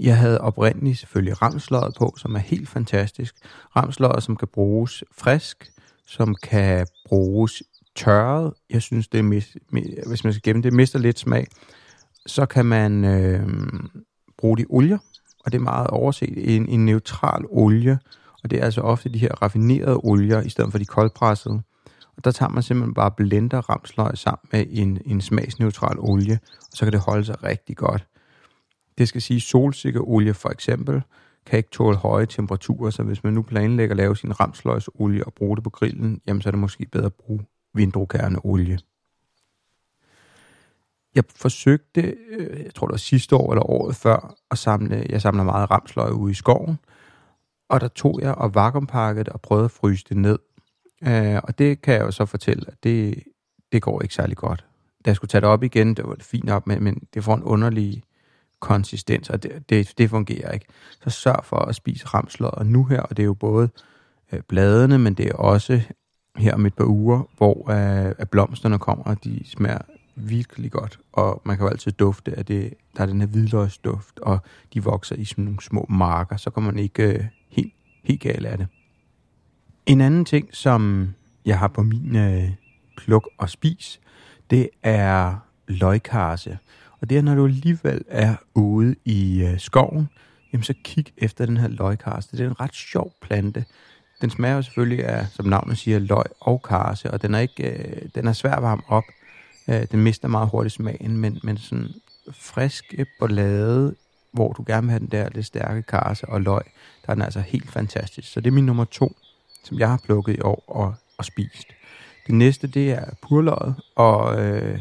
Jeg 0.00 0.18
havde 0.18 0.40
oprindeligt 0.40 0.98
selvfølgelig 0.98 1.42
ramsløget 1.42 1.94
på, 1.98 2.14
som 2.16 2.34
er 2.34 2.38
helt 2.38 2.68
fantastisk. 2.68 3.34
Ramsløget, 3.76 4.22
som 4.22 4.36
kan 4.36 4.48
bruges 4.48 5.04
frisk, 5.18 5.70
som 6.06 6.34
kan 6.34 6.86
bruges 7.06 7.62
tørret. 7.96 8.52
Jeg 8.70 8.82
synes, 8.82 9.08
det 9.08 9.18
er 9.18 9.22
mis, 9.22 9.56
hvis 10.06 10.24
man 10.24 10.32
skal 10.32 10.42
gemme 10.42 10.62
det, 10.62 10.72
mister 10.72 10.98
lidt 10.98 11.18
smag. 11.18 11.46
Så 12.26 12.46
kan 12.46 12.66
man 12.66 13.04
øh, 13.04 13.48
bruge 14.38 14.58
de 14.58 14.64
olier, 14.68 14.98
og 15.48 15.52
det 15.52 15.58
er 15.58 15.62
meget 15.62 15.86
overset. 15.86 16.56
En, 16.56 16.68
en 16.68 16.84
neutral 16.84 17.44
olie, 17.48 17.98
og 18.42 18.50
det 18.50 18.60
er 18.60 18.64
altså 18.64 18.80
ofte 18.80 19.08
de 19.08 19.18
her 19.18 19.42
raffinerede 19.42 19.96
olier, 19.96 20.40
i 20.40 20.48
stedet 20.48 20.70
for 20.70 20.78
de 20.78 20.84
koldpressede. 20.84 21.62
Og 22.16 22.24
der 22.24 22.30
tager 22.30 22.50
man 22.50 22.62
simpelthen 22.62 22.94
bare 22.94 23.10
blender 23.10 23.70
ramsløg 23.70 24.18
sammen 24.18 24.48
med 24.52 24.66
en, 24.70 24.98
en 25.06 25.20
smagsneutral 25.20 25.96
olie, 25.98 26.38
og 26.58 26.76
så 26.76 26.84
kan 26.84 26.92
det 26.92 27.00
holde 27.00 27.24
sig 27.24 27.44
rigtig 27.44 27.76
godt. 27.76 28.06
Det 28.98 29.08
skal 29.08 29.22
sige, 29.22 29.40
solsikkeolie 29.40 30.34
for 30.34 30.48
eksempel 30.48 31.02
kan 31.46 31.56
ikke 31.56 31.70
tåle 31.72 31.96
høje 31.96 32.26
temperaturer, 32.26 32.90
så 32.90 33.02
hvis 33.02 33.24
man 33.24 33.32
nu 33.32 33.42
planlægger 33.42 33.92
at 33.92 33.96
lave 33.96 34.16
sin 34.16 34.40
ramsløgsolie 34.40 35.24
og 35.24 35.34
bruge 35.34 35.56
det 35.56 35.64
på 35.64 35.70
grillen, 35.70 36.20
jamen 36.26 36.42
så 36.42 36.48
er 36.48 36.50
det 36.50 36.60
måske 36.60 36.86
bedre 36.92 37.06
at 37.06 37.14
bruge 37.14 37.40
vindrukerneolie. 37.74 38.78
Jeg 41.18 41.24
forsøgte, 41.36 42.00
øh, 42.30 42.64
jeg 42.64 42.74
tror 42.74 42.86
det 42.86 42.92
var 42.92 42.98
sidste 42.98 43.36
år 43.36 43.52
eller 43.52 43.70
året 43.70 43.96
før, 43.96 44.34
at 44.50 44.58
samle, 44.58 45.06
jeg 45.08 45.22
samler 45.22 45.44
meget 45.44 45.70
ramsløg 45.70 46.12
ude 46.12 46.30
i 46.30 46.34
skoven, 46.34 46.78
og 47.68 47.80
der 47.80 47.88
tog 47.88 48.18
jeg 48.22 48.34
og 48.34 48.54
vakuumpakket 48.54 49.28
og 49.28 49.40
prøvede 49.40 49.64
at 49.64 49.70
fryse 49.70 50.04
det 50.08 50.16
ned. 50.16 50.38
Øh, 51.06 51.40
og 51.44 51.58
det 51.58 51.82
kan 51.82 51.94
jeg 51.94 52.00
jo 52.00 52.10
så 52.10 52.26
fortælle, 52.26 52.64
at 52.68 52.84
det, 52.84 53.22
det 53.72 53.82
går 53.82 54.02
ikke 54.02 54.14
særlig 54.14 54.36
godt. 54.36 54.64
Da 55.04 55.08
jeg 55.10 55.16
skulle 55.16 55.28
tage 55.28 55.40
det 55.40 55.48
op 55.48 55.62
igen, 55.62 55.94
det 55.94 56.04
var 56.08 56.14
det 56.14 56.24
fint 56.24 56.50
op, 56.50 56.66
men, 56.66 56.84
men 56.84 57.02
det 57.14 57.24
får 57.24 57.34
en 57.34 57.42
underlig 57.42 58.02
konsistens, 58.60 59.30
og 59.30 59.42
det, 59.42 59.70
det, 59.70 59.92
det 59.98 60.10
fungerer 60.10 60.52
ikke. 60.52 60.66
Så 61.02 61.10
sørg 61.10 61.44
for 61.44 61.56
at 61.56 61.74
spise 61.74 62.06
ramsløg 62.06 62.66
nu 62.66 62.84
her, 62.84 63.00
og 63.00 63.16
det 63.16 63.22
er 63.22 63.26
jo 63.26 63.34
både 63.34 63.68
øh, 64.32 64.40
bladene, 64.48 64.98
men 64.98 65.14
det 65.14 65.26
er 65.26 65.34
også 65.34 65.80
her 66.36 66.54
om 66.54 66.66
et 66.66 66.74
par 66.74 66.84
uger, 66.84 67.22
hvor 67.36 67.70
øh, 67.70 68.14
at 68.18 68.30
blomsterne 68.30 68.78
kommer, 68.78 69.04
og 69.04 69.24
de 69.24 69.42
smager 69.46 69.78
virkelig 70.18 70.70
godt, 70.70 70.98
og 71.12 71.42
man 71.44 71.56
kan 71.56 71.66
jo 71.66 71.70
altid 71.70 71.92
dufte, 71.92 72.32
at 72.32 72.48
det, 72.48 72.74
der 72.96 73.02
er 73.02 73.06
den 73.06 73.20
her 73.20 73.28
hvidløgsduft, 73.28 74.18
og 74.18 74.38
de 74.74 74.84
vokser 74.84 75.16
i 75.16 75.24
sådan 75.24 75.44
nogle 75.44 75.62
små 75.62 75.86
marker, 75.88 76.36
så 76.36 76.50
kommer 76.50 76.70
man 76.70 76.78
ikke 76.82 77.02
øh, 77.02 77.24
helt, 77.48 77.72
helt 78.04 78.20
galt 78.20 78.46
af 78.46 78.58
det. 78.58 78.66
En 79.86 80.00
anden 80.00 80.24
ting, 80.24 80.48
som 80.52 81.08
jeg 81.44 81.58
har 81.58 81.68
på 81.68 81.82
min 81.82 82.16
øh, 82.16 82.50
pluk 82.96 83.28
og 83.38 83.50
spis, 83.50 84.00
det 84.50 84.68
er 84.82 85.36
løgkarse. 85.68 86.58
Og 87.00 87.10
det 87.10 87.18
er, 87.18 87.22
når 87.22 87.34
du 87.34 87.44
alligevel 87.44 88.04
er 88.08 88.34
ude 88.54 88.94
i 89.04 89.42
øh, 89.42 89.60
skoven, 89.60 90.08
jamen 90.52 90.64
så 90.64 90.74
kig 90.84 91.06
efter 91.16 91.46
den 91.46 91.56
her 91.56 91.68
løgkarse. 91.68 92.32
Det 92.32 92.40
er 92.40 92.48
en 92.48 92.60
ret 92.60 92.74
sjov 92.74 93.12
plante. 93.22 93.64
Den 94.20 94.30
smager 94.30 94.54
jo 94.54 94.62
selvfølgelig 94.62 95.04
af, 95.04 95.26
som 95.26 95.46
navnet 95.46 95.78
siger, 95.78 95.98
løg 95.98 96.24
og 96.40 96.62
karse, 96.62 97.10
og 97.10 97.22
den 97.22 97.34
er, 97.34 97.38
ikke, 97.38 97.70
øh, 97.70 98.08
den 98.14 98.26
er 98.26 98.32
svær 98.32 98.52
at 98.52 98.62
varme 98.62 98.82
op. 98.88 99.04
Øh, 99.68 99.86
den 99.92 100.02
mister 100.02 100.28
meget 100.28 100.48
hurtigt 100.48 100.74
smagen, 100.74 101.16
men, 101.16 101.40
men 101.42 101.58
sådan 101.58 101.88
frisk 102.32 102.94
bollade, 103.18 103.94
hvor 104.32 104.52
du 104.52 104.64
gerne 104.66 104.82
vil 104.82 104.90
have 104.90 105.00
den 105.00 105.08
der 105.08 105.28
lidt 105.34 105.46
stærke 105.46 105.82
karse 105.82 106.28
og 106.28 106.40
løg, 106.42 106.62
der 107.06 107.10
er 107.10 107.14
den 107.14 107.22
altså 107.22 107.40
helt 107.40 107.70
fantastisk. 107.70 108.32
Så 108.32 108.40
det 108.40 108.46
er 108.46 108.54
min 108.54 108.66
nummer 108.66 108.84
to, 108.84 109.16
som 109.64 109.78
jeg 109.78 109.88
har 109.88 110.00
plukket 110.04 110.36
i 110.36 110.40
år 110.40 110.64
og, 110.66 110.94
og 111.18 111.24
spist. 111.24 111.66
Det 112.26 112.34
næste, 112.34 112.66
det 112.66 112.90
er 112.90 113.04
purløget, 113.22 113.74
og 113.96 114.40
øh, 114.42 114.80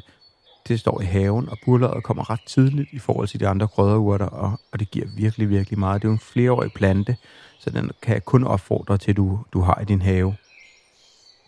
det 0.67 0.79
står 0.79 1.01
i 1.01 1.05
haven, 1.05 1.49
og 1.49 1.57
purløget 1.65 2.03
kommer 2.03 2.29
ret 2.29 2.41
tidligt 2.47 2.89
i 2.91 2.99
forhold 2.99 3.27
til 3.27 3.39
de 3.39 3.47
andre 3.47 3.67
krydderurter, 3.67 4.25
og, 4.25 4.59
og 4.71 4.79
det 4.79 4.91
giver 4.91 5.07
virkelig, 5.17 5.49
virkelig 5.49 5.79
meget. 5.79 6.01
Det 6.01 6.07
er 6.07 6.09
jo 6.09 6.13
en 6.13 6.19
flereårig 6.19 6.73
plante, 6.73 7.17
så 7.59 7.69
den 7.69 7.91
kan 8.01 8.13
jeg 8.13 8.25
kun 8.25 8.43
opfordre 8.43 8.97
til, 8.97 9.11
at 9.11 9.17
du, 9.17 9.39
du 9.53 9.61
har 9.61 9.79
i 9.81 9.85
din 9.85 10.01
have. 10.01 10.35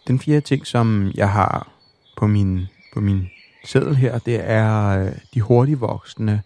Den 0.08 0.20
fjerde 0.20 0.42
ting, 0.42 0.68
som 0.68 1.12
jeg 1.16 1.32
har 1.32 1.72
på 2.18 2.28
min, 2.28 2.68
på 2.94 3.00
min 3.00 3.30
sædel 3.66 3.96
her, 3.96 4.20
det 4.20 4.50
er 4.50 4.88
øh, 4.88 5.12
de 5.34 5.42
hurtigt 5.42 5.82
voksende 5.82 6.42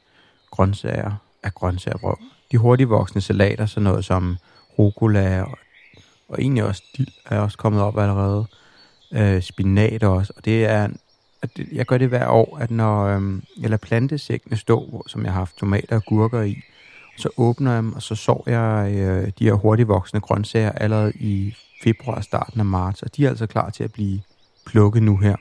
grøntsager 0.51 1.11
af 1.43 1.53
grøntsagerbrød. 1.53 2.15
De 2.51 2.57
hurtigt 2.57 2.89
voksende 2.89 3.21
salater, 3.21 3.65
sådan 3.65 3.83
noget 3.83 4.05
som 4.05 4.37
rucola 4.79 5.41
og, 5.41 5.57
og 6.29 6.41
egentlig 6.41 6.63
også 6.63 6.83
dild 6.97 7.13
er 7.25 7.39
også 7.39 7.57
kommet 7.57 7.81
op 7.81 7.97
allerede. 7.97 8.45
Øh, 9.13 9.41
spinat 9.41 10.03
også, 10.03 10.33
og 10.37 10.45
det 10.45 10.65
er 10.65 10.87
at 11.43 11.49
jeg 11.71 11.85
gør 11.85 11.97
det 11.97 12.07
hver 12.07 12.27
år, 12.27 12.57
at 12.57 12.71
når 12.71 13.05
øhm, 13.05 13.43
jeg 13.59 13.69
lader 13.69 13.77
plantesækkene 13.77 14.57
stå, 14.57 15.03
som 15.07 15.23
jeg 15.23 15.31
har 15.31 15.39
haft 15.39 15.57
tomater 15.57 15.95
og 15.95 16.03
gurker 16.05 16.41
i, 16.41 16.61
så 17.17 17.29
åbner 17.37 17.71
jeg 17.71 17.83
dem, 17.83 17.93
og 17.93 18.01
så 18.01 18.15
sår 18.15 18.43
jeg 18.47 18.93
øh, 18.93 19.31
de 19.39 19.45
her 19.45 19.53
hurtigt 19.53 19.89
grøntsager 20.21 20.71
allerede 20.71 21.11
i 21.15 21.55
februar 21.83 22.21
starten 22.21 22.59
af 22.59 22.65
marts, 22.65 23.03
og 23.03 23.15
de 23.15 23.25
er 23.25 23.29
altså 23.29 23.47
klar 23.47 23.69
til 23.69 23.83
at 23.83 23.93
blive 23.93 24.21
plukket 24.65 25.03
nu 25.03 25.17
her. 25.17 25.35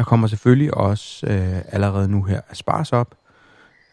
Der 0.00 0.04
kommer 0.04 0.26
selvfølgelig 0.26 0.74
også 0.74 1.26
øh, 1.26 1.62
allerede 1.68 2.08
nu 2.08 2.22
her 2.22 2.40
asparges 2.50 2.92
op. 2.92 3.14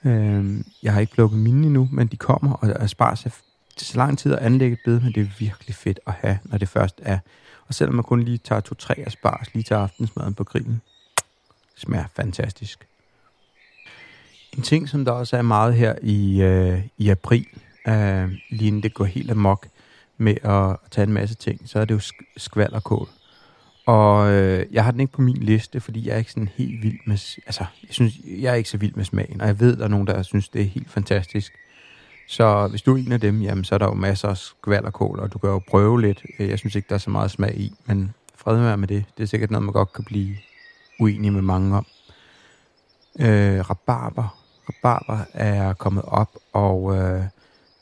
Øh, 0.06 0.64
jeg 0.84 0.94
har 0.94 1.00
ikke 1.00 1.14
plukket 1.14 1.40
mine 1.40 1.66
endnu, 1.66 1.90
men 1.92 2.08
de 2.08 2.18
kommer, 2.18 2.54
og 2.54 2.84
asparges 2.84 3.26
er 3.26 3.30
så 3.78 3.98
lang 3.98 4.18
tid 4.18 4.34
at 4.34 4.40
anlægge 4.40 4.74
et 4.74 4.80
bed, 4.86 5.00
men 5.00 5.12
det 5.12 5.22
er 5.22 5.28
virkelig 5.40 5.76
fedt 5.76 6.00
at 6.08 6.14
have, 6.14 6.40
når 6.44 6.58
det 6.58 6.70
først 6.70 7.00
er. 7.04 7.20
Og 7.68 7.74
selvom 7.74 7.96
man 7.96 8.04
kun 8.04 8.24
lige 8.24 8.38
tager 8.38 8.62
to-tre 8.62 8.94
asparges 9.08 9.54
lige 9.54 9.64
til 9.64 9.74
aftensmaden 9.74 10.34
på 10.34 10.44
grillen, 10.44 10.82
smager 11.76 12.06
fantastisk. 12.16 12.88
En 14.58 14.64
ting, 14.64 14.90
som 14.90 15.06
der 15.06 15.12
også 15.12 15.38
er 15.38 15.42
meget 15.42 15.74
her 15.74 15.96
i, 16.02 16.42
øh, 16.42 16.82
i 16.98 17.10
april, 17.10 17.48
øh, 17.88 18.32
lige 18.50 18.68
inden 18.68 18.84
det 18.84 18.94
går 18.94 19.06
helt 19.06 19.32
amok 19.32 19.68
med 20.18 20.36
at 20.44 20.78
tage 20.92 21.08
en 21.08 21.14
masse 21.14 21.36
ting, 21.36 21.62
så 21.66 21.80
er 21.80 21.86
det 21.86 21.96
jo 21.96 22.02
skvallerkål. 22.38 23.10
Og 23.88 24.32
øh, 24.32 24.66
jeg 24.72 24.84
har 24.84 24.92
den 24.92 25.00
ikke 25.00 25.14
på 25.14 25.22
min 25.22 25.38
liste, 25.38 25.80
fordi 25.80 26.08
jeg 26.08 26.14
er 26.14 26.18
ikke 26.18 26.32
sådan 26.32 26.50
helt 26.56 26.84
vild 26.84 27.00
med... 27.06 27.38
Altså, 27.46 27.66
jeg 27.84 27.90
synes, 27.90 28.14
jeg 28.26 28.52
er 28.52 28.56
ikke 28.56 28.70
så 28.70 28.78
vild 28.78 28.94
med 28.96 29.06
smagen, 29.06 29.42
og 29.42 29.48
jeg 29.48 29.60
ved, 29.60 29.78
der 29.78 29.84
er 29.84 29.88
nogen, 29.88 30.08
der 30.08 30.22
synes, 30.22 30.50
det 30.50 30.62
er 30.62 30.66
helt 30.66 30.90
fantastisk. 30.90 31.54
Så 32.28 32.68
hvis 32.68 32.82
du 32.82 32.94
er 32.94 32.98
en 32.98 33.12
af 33.12 33.20
dem, 33.20 33.42
jamen, 33.42 33.64
så 33.64 33.76
er 33.76 33.80
der 33.80 33.86
jo 33.86 33.94
masser 33.94 34.28
af 34.28 34.38
skvallerkål, 34.38 35.20
og 35.20 35.34
du 35.34 35.38
kan 35.38 35.50
jo 35.50 35.62
prøve 35.70 36.02
lidt. 36.02 36.24
Øh, 36.40 36.50
jeg 36.50 36.60
synes 36.60 36.76
ikke, 36.76 36.90
der 36.90 36.96
er 36.96 37.00
så 37.00 37.10
meget 37.10 37.32
smag 37.32 37.58
i, 37.58 37.74
men 37.86 38.14
fred 38.36 38.58
med 38.58 38.78
med 38.78 38.88
det. 38.88 39.06
Det 39.18 39.24
er 39.24 39.28
sikkert 39.28 39.52
noget, 39.52 39.64
man 39.64 39.74
godt 39.74 39.94
kan 39.94 40.04
blive 40.04 40.36
uenig 41.00 41.34
med 41.34 41.42
mange 41.42 41.78
om. 41.78 41.86
Øh, 43.20 43.70
rabarber 43.70 44.38
rabarber 44.70 45.20
er 45.34 45.74
kommet 45.74 46.04
op, 46.08 46.30
og 46.54 46.98
øh, 46.98 47.24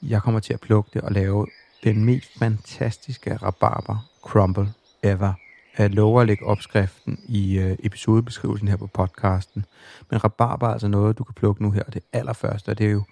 jeg 0.02 0.22
kommer 0.22 0.40
til 0.40 0.54
at 0.54 0.60
plukke 0.60 0.90
det 0.94 1.02
og 1.02 1.12
lave 1.12 1.48
den 1.84 2.06
mest 2.06 2.40
fantastiske 2.40 3.38
rabarber 3.38 4.08
crumble 4.24 4.74
ever. 5.04 5.34
Jeg 5.78 5.90
lover 5.90 6.22
at 6.22 6.28
lægge 6.28 6.46
opskriften 6.46 7.20
i 7.28 7.58
øh, 7.58 7.78
episodebeskrivelsen 7.84 8.68
her 8.68 8.76
på 8.76 8.88
podcasten. 8.88 9.66
Men 10.10 10.24
rabarber 10.24 10.68
er 10.68 10.72
altså 10.72 10.88
noget, 10.88 11.18
du 11.18 11.24
kan 11.24 11.34
plukke 11.34 11.64
nu 11.64 11.72
her, 11.72 11.84
det 11.84 12.04
allerførste, 12.14 12.70
og 12.70 12.78
det 12.78 12.86
er 12.86 12.92
jo 12.92 13.04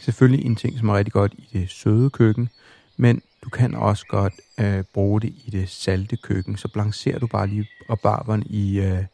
selvfølgelig 0.00 0.46
en 0.46 0.56
ting, 0.56 0.78
som 0.78 0.88
er 0.88 0.94
rigtig 0.94 1.12
godt 1.12 1.34
i 1.38 1.48
det 1.52 1.70
søde 1.70 2.10
køkken, 2.10 2.48
men 2.96 3.22
du 3.44 3.50
kan 3.50 3.74
også 3.74 4.06
godt 4.06 4.34
øh, 4.60 4.84
bruge 4.94 5.20
det 5.20 5.34
i 5.44 5.50
det 5.50 5.68
salte 5.68 6.16
køkken. 6.16 6.56
Så 6.56 6.68
blancerer 6.68 7.18
du 7.18 7.26
bare 7.26 7.46
lige 7.46 7.68
rabarberen 7.90 8.42
i, 8.46 8.80
øh, 8.80 9.04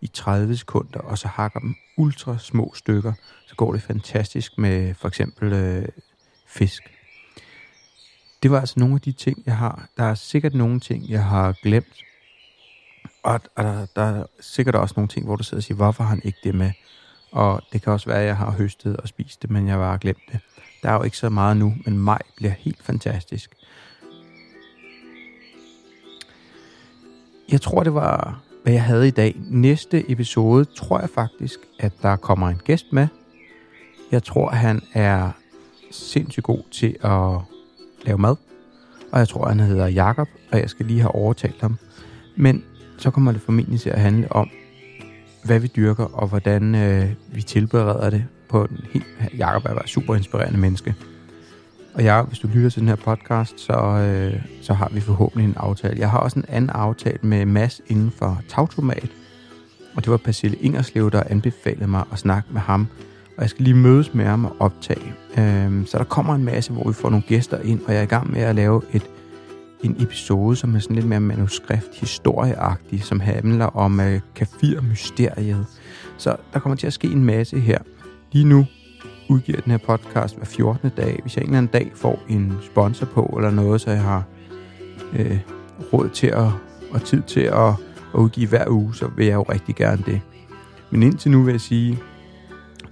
i 0.00 0.06
30 0.06 0.56
sekunder, 0.56 1.00
og 1.00 1.18
så 1.18 1.28
hakker 1.28 1.60
dem 1.60 1.74
ultra 1.96 2.38
små 2.38 2.72
stykker, 2.74 3.12
så 3.46 3.54
går 3.54 3.72
det 3.72 3.82
fantastisk 3.82 4.58
med 4.58 4.94
for 4.94 5.08
eksempel 5.08 5.52
øh, 5.52 5.88
fisk. 6.46 6.82
Det 8.42 8.50
var 8.50 8.60
altså 8.60 8.80
nogle 8.80 8.94
af 8.94 9.00
de 9.00 9.12
ting, 9.12 9.42
jeg 9.46 9.56
har. 9.56 9.88
Der 9.96 10.04
er 10.04 10.14
sikkert 10.14 10.54
nogle 10.54 10.80
ting, 10.80 11.10
jeg 11.10 11.24
har 11.24 11.52
glemt. 11.62 12.02
Og, 13.22 13.40
og 13.56 13.64
der, 13.64 13.86
der 13.96 14.02
er 14.02 14.24
sikkert 14.40 14.74
også 14.74 14.94
nogle 14.96 15.08
ting, 15.08 15.26
hvor 15.26 15.36
du 15.36 15.42
sidder 15.42 15.58
og 15.58 15.62
siger, 15.62 15.76
hvorfor 15.76 16.02
har 16.02 16.10
han 16.10 16.22
ikke 16.24 16.38
det 16.44 16.54
med? 16.54 16.70
Og 17.32 17.62
det 17.72 17.82
kan 17.82 17.92
også 17.92 18.06
være, 18.06 18.20
at 18.20 18.26
jeg 18.26 18.36
har 18.36 18.50
høstet 18.50 18.96
og 18.96 19.08
spist 19.08 19.42
det, 19.42 19.50
men 19.50 19.66
jeg 19.66 19.74
har 19.74 19.80
bare 19.80 19.98
glemt 19.98 20.22
det. 20.32 20.40
Der 20.82 20.90
er 20.90 20.94
jo 20.94 21.02
ikke 21.02 21.16
så 21.16 21.28
meget 21.28 21.56
nu, 21.56 21.74
men 21.84 21.98
maj 21.98 22.18
bliver 22.36 22.52
helt 22.52 22.82
fantastisk. 22.82 23.54
Jeg 27.52 27.60
tror, 27.60 27.82
det 27.82 27.94
var 27.94 28.40
hvad 28.62 28.72
jeg 28.72 28.84
havde 28.84 29.08
i 29.08 29.10
dag. 29.10 29.40
Næste 29.50 30.10
episode 30.10 30.64
tror 30.64 31.00
jeg 31.00 31.10
faktisk, 31.10 31.58
at 31.78 31.92
der 32.02 32.16
kommer 32.16 32.48
en 32.48 32.60
gæst 32.64 32.92
med. 32.92 33.06
Jeg 34.10 34.22
tror, 34.22 34.50
han 34.50 34.82
er 34.92 35.30
sindssygt 35.90 36.44
god 36.44 36.62
til 36.70 36.96
at 37.02 37.40
lave 38.06 38.18
mad. 38.18 38.36
Og 39.12 39.18
jeg 39.18 39.28
tror, 39.28 39.48
han 39.48 39.60
hedder 39.60 39.86
Jakob, 39.86 40.28
og 40.52 40.58
jeg 40.58 40.70
skal 40.70 40.86
lige 40.86 41.00
have 41.00 41.14
overtalt 41.14 41.60
ham. 41.60 41.78
Men 42.36 42.64
så 43.02 43.10
kommer 43.10 43.32
det 43.32 43.40
formentlig 43.40 43.80
til 43.80 43.90
at 43.90 44.00
handle 44.00 44.32
om 44.32 44.50
hvad 45.44 45.58
vi 45.58 45.66
dyrker, 45.76 46.04
og 46.04 46.28
hvordan 46.28 46.74
øh, 46.74 47.08
vi 47.32 47.42
tilbereder 47.42 48.10
det 48.10 48.24
på 48.48 48.66
den 48.66 48.80
helt... 48.92 49.06
Jacob 49.38 49.64
er 49.64 49.74
bare 49.74 49.88
super 49.88 50.14
inspirerende 50.14 50.58
menneske. 50.58 50.94
Og 51.94 52.04
jeg, 52.04 52.22
hvis 52.22 52.38
du 52.38 52.48
lytter 52.54 52.70
til 52.70 52.80
den 52.80 52.88
her 52.88 52.96
podcast, 52.96 53.60
så, 53.60 53.72
øh, 53.72 54.42
så 54.62 54.74
har 54.74 54.90
vi 54.92 55.00
forhåbentlig 55.00 55.48
en 55.48 55.54
aftale. 55.56 56.00
Jeg 56.00 56.10
har 56.10 56.18
også 56.18 56.38
en 56.38 56.44
anden 56.48 56.70
aftale 56.70 57.18
med 57.22 57.46
Mads 57.46 57.80
inden 57.86 58.10
for 58.10 58.40
Tautomat, 58.48 59.10
og 59.94 60.04
det 60.04 60.10
var 60.10 60.16
Pasille 60.16 60.56
Ingerslev, 60.56 61.10
der 61.10 61.22
anbefalede 61.30 61.86
mig 61.86 62.04
at 62.12 62.18
snakke 62.18 62.48
med 62.52 62.60
ham. 62.60 62.86
Og 63.36 63.42
jeg 63.42 63.50
skal 63.50 63.64
lige 63.64 63.76
mødes 63.76 64.14
med 64.14 64.24
ham 64.24 64.44
og 64.44 64.56
optage. 64.60 65.14
Øh, 65.38 65.86
så 65.86 65.98
der 65.98 66.04
kommer 66.04 66.34
en 66.34 66.44
masse, 66.44 66.72
hvor 66.72 66.88
vi 66.88 66.92
får 66.92 67.10
nogle 67.10 67.24
gæster 67.28 67.58
ind, 67.60 67.80
og 67.86 67.92
jeg 67.92 67.98
er 67.98 68.02
i 68.02 68.06
gang 68.06 68.32
med 68.32 68.40
at 68.40 68.54
lave 68.54 68.82
et, 68.92 69.02
en 69.82 69.96
episode, 70.00 70.56
som 70.56 70.74
er 70.74 70.78
sådan 70.78 70.96
lidt 70.96 71.06
mere 71.06 71.20
manuskript, 71.20 72.00
historieagtig, 72.00 73.04
som 73.04 73.20
handler 73.20 73.66
om 73.66 74.00
øh, 74.00 74.20
kafir-mysteriet. 74.34 75.66
Så 76.16 76.36
der 76.52 76.58
kommer 76.58 76.76
til 76.76 76.86
at 76.86 76.92
ske 76.92 77.08
en 77.08 77.24
masse 77.24 77.60
her. 77.60 77.78
Lige 78.32 78.44
nu 78.44 78.66
udgiver 79.28 79.60
den 79.60 79.70
her 79.70 79.78
podcast 79.78 80.36
hver 80.36 80.44
14. 80.44 80.90
dag. 80.96 81.18
Hvis 81.22 81.36
jeg 81.36 81.42
en 81.42 81.48
eller 81.48 81.58
anden 81.58 81.72
dag 81.72 81.92
får 81.94 82.22
en 82.28 82.58
sponsor 82.62 83.06
på 83.06 83.34
eller 83.36 83.50
noget, 83.50 83.80
så 83.80 83.90
jeg 83.90 84.02
har 84.02 84.24
øh, 85.18 85.38
råd 85.92 86.08
til 86.08 86.26
at, 86.26 86.48
og 86.90 87.04
tid 87.04 87.22
til 87.22 87.40
at, 87.40 87.68
at 88.14 88.20
udgive 88.20 88.48
hver 88.48 88.68
uge, 88.68 88.94
så 88.94 89.10
vil 89.16 89.26
jeg 89.26 89.34
jo 89.34 89.42
rigtig 89.42 89.74
gerne 89.74 90.02
det. 90.06 90.20
Men 90.90 91.02
indtil 91.02 91.30
nu 91.30 91.42
vil 91.42 91.52
jeg 91.52 91.60
sige 91.60 91.98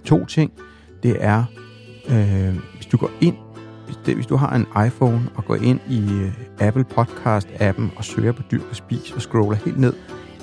to 0.04 0.24
ting. 0.24 0.52
Det 1.02 1.16
er, 1.20 1.44
øh, 2.08 2.56
hvis 2.74 2.86
du 2.86 2.96
går 2.96 3.10
ind, 3.20 3.36
det, 4.06 4.14
hvis 4.14 4.26
du 4.26 4.36
har 4.36 4.56
en 4.56 4.86
iPhone 4.86 5.20
og 5.34 5.44
går 5.44 5.56
ind 5.56 5.80
i 5.88 6.12
øh, 6.12 6.32
Apple 6.58 6.84
Podcast-appen 6.98 7.96
og 7.96 8.04
søger 8.04 8.32
på 8.32 8.42
Dyr 8.50 8.62
og 8.70 8.76
Spis 8.76 9.12
og 9.12 9.22
scroller 9.22 9.56
helt 9.56 9.78
ned 9.78 9.92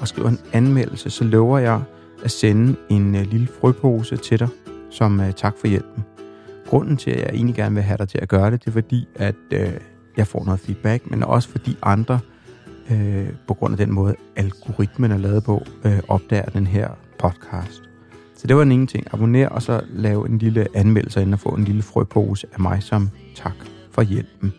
og 0.01 0.07
skriver 0.07 0.29
en 0.29 0.39
anmeldelse, 0.53 1.09
så 1.09 1.23
lover 1.23 1.59
jeg 1.59 1.81
at 2.23 2.31
sende 2.31 2.75
en 2.89 3.15
øh, 3.15 3.21
lille 3.21 3.47
frøpose 3.61 4.17
til 4.17 4.39
dig 4.39 4.47
som 4.89 5.19
øh, 5.19 5.33
tak 5.33 5.53
for 5.59 5.67
hjælpen. 5.67 6.05
Grunden 6.67 6.97
til, 6.97 7.11
at 7.11 7.19
jeg 7.19 7.29
egentlig 7.33 7.55
gerne 7.55 7.75
vil 7.75 7.83
have 7.83 7.97
dig 7.97 8.09
til 8.09 8.19
at 8.21 8.27
gøre 8.27 8.51
det, 8.51 8.59
det 8.61 8.67
er 8.67 8.71
fordi, 8.71 9.07
at 9.15 9.35
øh, 9.53 9.73
jeg 10.17 10.27
får 10.27 10.45
noget 10.45 10.59
feedback, 10.59 11.11
men 11.11 11.23
også 11.23 11.49
fordi 11.49 11.77
andre, 11.81 12.19
øh, 12.91 13.27
på 13.47 13.53
grund 13.53 13.73
af 13.73 13.77
den 13.77 13.93
måde, 13.93 14.15
algoritmen 14.35 15.11
er 15.11 15.17
lavet 15.17 15.43
på, 15.43 15.65
øh, 15.85 15.99
opdager 16.07 16.45
den 16.45 16.67
her 16.67 16.89
podcast. 17.19 17.81
Så 18.37 18.47
det 18.47 18.55
var 18.55 18.63
den 18.63 18.71
ene 18.71 18.87
ting. 18.87 19.07
Abonner 19.13 19.49
og 19.49 19.61
så 19.61 19.81
lav 19.89 20.21
en 20.21 20.37
lille 20.37 20.67
anmeldelse 20.73 21.21
ind 21.21 21.33
og 21.33 21.39
få 21.39 21.49
en 21.49 21.63
lille 21.63 21.81
frøpose 21.81 22.47
af 22.53 22.59
mig 22.59 22.83
som 22.83 23.09
tak 23.37 23.55
for 23.91 24.01
hjælpen. 24.01 24.53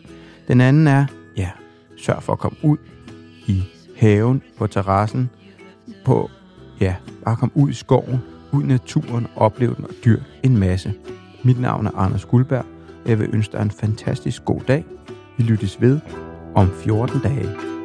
Den 0.47 0.61
anden 0.61 0.87
er, 0.87 1.05
ja, 1.37 1.49
sørg 1.97 2.23
for 2.23 2.33
at 2.33 2.39
komme 2.39 2.57
ud 2.63 2.77
i 3.47 3.63
haven, 3.97 4.41
på 4.57 4.67
terrassen, 4.67 5.29
på, 6.05 6.29
ja, 6.79 6.95
bare 7.25 7.35
komme 7.35 7.57
ud 7.57 7.69
i 7.69 7.73
skoven, 7.73 8.19
ud 8.51 8.63
i 8.63 8.65
naturen, 8.65 9.27
opleve 9.35 9.75
den 9.75 9.85
og 9.85 9.91
dyr 10.05 10.19
en 10.43 10.57
masse. 10.57 10.93
Mit 11.43 11.59
navn 11.59 11.85
er 11.85 11.91
Anders 11.91 12.25
Guldberg, 12.25 12.65
og 13.03 13.09
jeg 13.09 13.19
vil 13.19 13.29
ønske 13.33 13.51
dig 13.51 13.61
en 13.61 13.71
fantastisk 13.71 14.45
god 14.45 14.61
dag. 14.67 14.85
Vi 15.37 15.43
lyttes 15.43 15.81
ved 15.81 15.99
om 16.55 16.69
14 16.83 17.21
dage. 17.21 17.78